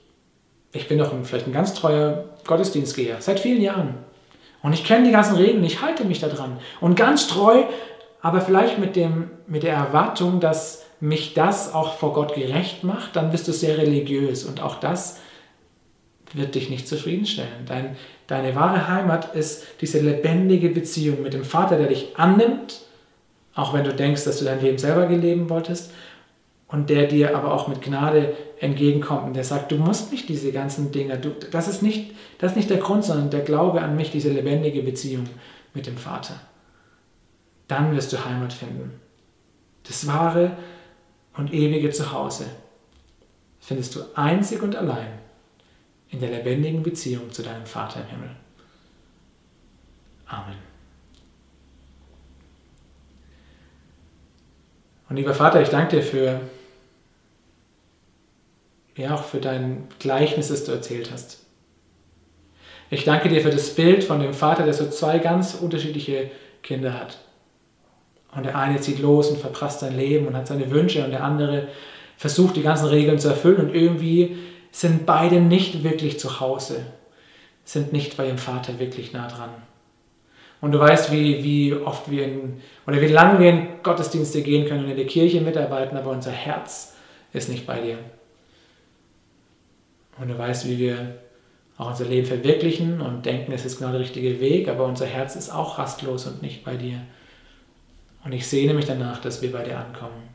ich 0.72 0.88
bin 0.88 0.98
doch 0.98 1.12
ein, 1.12 1.24
vielleicht 1.24 1.46
ein 1.46 1.52
ganz 1.52 1.72
treuer 1.72 2.24
Gottesdienstgeher, 2.44 3.18
seit 3.20 3.38
vielen 3.38 3.62
Jahren. 3.62 3.94
Und 4.64 4.72
ich 4.72 4.82
kenne 4.82 5.04
die 5.04 5.12
ganzen 5.12 5.36
Regeln, 5.36 5.62
ich 5.62 5.82
halte 5.82 6.06
mich 6.06 6.20
daran. 6.20 6.56
Und 6.80 6.96
ganz 6.96 7.28
treu, 7.28 7.64
aber 8.22 8.40
vielleicht 8.40 8.78
mit, 8.78 8.96
dem, 8.96 9.30
mit 9.46 9.62
der 9.62 9.74
Erwartung, 9.74 10.40
dass 10.40 10.86
mich 11.00 11.34
das 11.34 11.74
auch 11.74 11.92
vor 11.98 12.14
Gott 12.14 12.34
gerecht 12.34 12.82
macht, 12.82 13.14
dann 13.14 13.30
bist 13.30 13.46
du 13.46 13.52
sehr 13.52 13.76
religiös. 13.76 14.42
Und 14.44 14.62
auch 14.62 14.76
das 14.76 15.20
wird 16.32 16.54
dich 16.54 16.70
nicht 16.70 16.88
zufriedenstellen. 16.88 17.66
Dein, 17.66 17.96
deine 18.26 18.56
wahre 18.56 18.88
Heimat 18.88 19.34
ist 19.34 19.66
diese 19.82 20.00
lebendige 20.00 20.70
Beziehung 20.70 21.20
mit 21.20 21.34
dem 21.34 21.44
Vater, 21.44 21.76
der 21.76 21.88
dich 21.88 22.16
annimmt, 22.16 22.80
auch 23.54 23.74
wenn 23.74 23.84
du 23.84 23.92
denkst, 23.92 24.24
dass 24.24 24.38
du 24.38 24.46
dein 24.46 24.62
Leben 24.62 24.78
selber 24.78 25.06
leben 25.06 25.50
wolltest, 25.50 25.92
und 26.68 26.88
der 26.88 27.06
dir 27.06 27.36
aber 27.36 27.52
auch 27.52 27.68
mit 27.68 27.82
Gnade 27.82 28.34
entgegenkommt 28.64 29.26
und 29.26 29.36
der 29.36 29.44
sagt, 29.44 29.70
du 29.70 29.76
musst 29.76 30.10
nicht 30.10 30.28
diese 30.28 30.50
ganzen 30.50 30.90
Dinge, 30.90 31.18
du, 31.18 31.30
das, 31.50 31.68
ist 31.68 31.82
nicht, 31.82 32.14
das 32.38 32.52
ist 32.52 32.56
nicht 32.56 32.70
der 32.70 32.78
Grund, 32.78 33.04
sondern 33.04 33.30
der 33.30 33.42
Glaube 33.42 33.82
an 33.82 33.94
mich, 33.94 34.10
diese 34.10 34.30
lebendige 34.30 34.82
Beziehung 34.82 35.28
mit 35.74 35.86
dem 35.86 35.96
Vater. 35.96 36.40
Dann 37.68 37.94
wirst 37.94 38.12
du 38.12 38.24
Heimat 38.24 38.52
finden. 38.52 39.00
Das 39.84 40.06
wahre 40.06 40.56
und 41.36 41.52
ewige 41.52 41.90
Zuhause 41.90 42.46
findest 43.60 43.94
du 43.96 44.00
einzig 44.14 44.62
und 44.62 44.76
allein 44.76 45.18
in 46.10 46.20
der 46.20 46.30
lebendigen 46.30 46.82
Beziehung 46.82 47.30
zu 47.30 47.42
deinem 47.42 47.66
Vater 47.66 48.00
im 48.00 48.06
Himmel. 48.06 48.30
Amen. 50.26 50.56
Und 55.08 55.16
lieber 55.16 55.34
Vater, 55.34 55.60
ich 55.60 55.68
danke 55.68 55.96
dir 55.96 56.02
für 56.02 56.40
ja 58.96 59.14
auch 59.14 59.24
für 59.24 59.40
dein 59.40 59.88
Gleichnis, 59.98 60.48
das 60.48 60.64
du 60.64 60.72
erzählt 60.72 61.10
hast. 61.12 61.40
Ich 62.90 63.04
danke 63.04 63.28
dir 63.28 63.40
für 63.40 63.50
das 63.50 63.74
Bild 63.74 64.04
von 64.04 64.20
dem 64.20 64.34
Vater, 64.34 64.64
der 64.64 64.74
so 64.74 64.88
zwei 64.88 65.18
ganz 65.18 65.54
unterschiedliche 65.54 66.30
Kinder 66.62 66.94
hat. 66.94 67.18
Und 68.36 68.44
der 68.44 68.56
eine 68.56 68.80
zieht 68.80 68.98
los 68.98 69.30
und 69.30 69.38
verprasst 69.38 69.80
sein 69.80 69.96
Leben 69.96 70.26
und 70.26 70.36
hat 70.36 70.46
seine 70.46 70.70
Wünsche 70.70 71.04
und 71.04 71.10
der 71.10 71.24
andere 71.24 71.68
versucht 72.16 72.56
die 72.56 72.62
ganzen 72.62 72.86
Regeln 72.86 73.18
zu 73.18 73.28
erfüllen 73.28 73.68
und 73.68 73.74
irgendwie 73.74 74.36
sind 74.70 75.06
beide 75.06 75.40
nicht 75.40 75.84
wirklich 75.84 76.18
zu 76.18 76.40
Hause, 76.40 76.84
sind 77.64 77.92
nicht 77.92 78.16
bei 78.16 78.26
ihrem 78.26 78.38
Vater 78.38 78.78
wirklich 78.78 79.12
nah 79.12 79.28
dran. 79.28 79.50
Und 80.60 80.72
du 80.72 80.80
weißt, 80.80 81.12
wie, 81.12 81.44
wie 81.44 81.74
oft 81.74 82.10
wir 82.10 82.24
in, 82.24 82.60
oder 82.86 83.00
wie 83.00 83.08
lange 83.08 83.38
wir 83.38 83.50
in 83.50 83.66
Gottesdienste 83.82 84.42
gehen 84.42 84.66
können 84.66 84.84
und 84.84 84.90
in 84.90 84.96
der 84.96 85.06
Kirche 85.06 85.40
mitarbeiten, 85.40 85.96
aber 85.96 86.10
unser 86.10 86.30
Herz 86.30 86.94
ist 87.32 87.48
nicht 87.48 87.66
bei 87.66 87.80
dir. 87.80 87.98
Und 90.18 90.28
du 90.28 90.38
weißt, 90.38 90.68
wie 90.68 90.78
wir 90.78 91.16
auch 91.76 91.88
unser 91.88 92.04
Leben 92.04 92.26
verwirklichen 92.26 93.00
und 93.00 93.26
denken, 93.26 93.52
es 93.52 93.64
ist 93.64 93.78
genau 93.78 93.90
der 93.90 94.00
richtige 94.00 94.40
Weg, 94.40 94.68
aber 94.68 94.84
unser 94.84 95.06
Herz 95.06 95.34
ist 95.34 95.50
auch 95.50 95.78
rastlos 95.78 96.26
und 96.26 96.40
nicht 96.40 96.64
bei 96.64 96.76
dir. 96.76 97.00
Und 98.24 98.32
ich 98.32 98.46
sehne 98.46 98.74
mich 98.74 98.86
danach, 98.86 99.20
dass 99.20 99.42
wir 99.42 99.52
bei 99.52 99.64
dir 99.64 99.78
ankommen. 99.78 100.30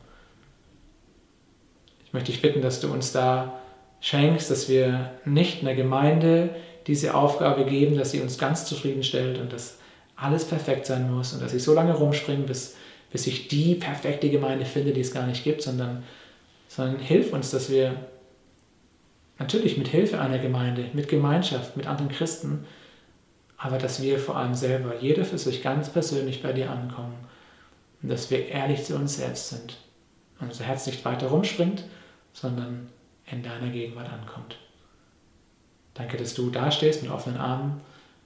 Ich 2.06 2.14
möchte 2.14 2.32
dich 2.32 2.42
bitten, 2.42 2.62
dass 2.62 2.82
du 2.82 2.92
uns 2.92 3.12
da 3.12 3.60
schenkst, 4.02 4.52
dass 4.52 4.70
wir 4.70 5.12
nicht 5.26 5.60
in 5.60 5.66
der 5.66 5.76
Gemeinde 5.76 6.50
diese 6.88 7.14
Aufgabe 7.14 7.66
geben, 7.66 7.98
dass 7.98 8.12
sie 8.12 8.22
uns 8.22 8.38
ganz 8.38 8.66
zufriedenstellt 8.66 9.40
und 9.40 9.54
dass 9.54 9.78
alles 10.16 10.46
perfekt 10.46 10.86
sein 10.86 11.12
muss 11.12 11.34
und 11.34 11.42
dass 11.42 11.54
ich 11.54 11.64
so 11.64 11.74
lange 11.74 11.94
rumspringe, 11.94 12.44
bis, 12.44 12.76
bis 13.12 13.28
ich 13.28 13.48
die 13.48 13.76
perfekte 13.76 14.30
Gemeinde 14.30 14.66
finde, 14.66 14.92
die 14.92 15.02
es 15.02 15.14
gar 15.14 15.26
nicht 15.28 15.44
gibt, 15.44 15.62
sondern, 15.62 16.04
sondern 16.68 17.00
hilf 17.00 17.32
uns, 17.32 17.52
dass 17.52 17.70
wir 17.70 17.96
Natürlich 19.40 19.78
mit 19.78 19.88
Hilfe 19.88 20.20
einer 20.20 20.38
Gemeinde, 20.38 20.90
mit 20.94 21.08
Gemeinschaft, 21.08 21.78
mit 21.78 21.88
anderen 21.88 22.12
Christen, 22.12 22.66
aber 23.58 23.78
dass 23.78 24.02
wir 24.02 24.20
vor 24.20 24.38
allem 24.38 24.54
selber, 24.54 25.00
jeder 25.00 25.26
für 25.26 25.38
sich 25.38 25.64
ganz 25.64 25.90
persönlich 25.90 26.44
bei 26.44 26.54
dir 26.54 26.70
ankommen 26.70 27.18
und 28.02 28.10
dass 28.10 28.30
wir 28.30 28.48
ehrlich 28.48 28.84
zu 28.84 28.96
uns 28.96 29.16
selbst 29.16 29.50
sind 29.50 29.78
und 30.40 30.48
unser 30.48 30.66
Herz 30.66 30.86
nicht 30.86 31.04
weiter 31.06 31.28
rumspringt, 31.28 31.84
sondern 32.34 32.90
in 33.26 33.44
deiner 33.44 33.70
Gegenwart 33.70 34.12
ankommt. 34.12 34.58
Danke, 35.94 36.18
dass 36.18 36.34
du 36.34 36.50
da 36.50 36.72
stehst 36.72 37.04
mit 37.04 37.12
offenen 37.12 37.38
Armen. 37.38 37.82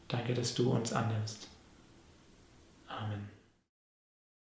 Danke, 0.07 0.33
dass 0.33 0.53
du 0.53 0.71
uns 0.71 0.93
annimmst. 0.93 1.47
Amen. 2.87 3.32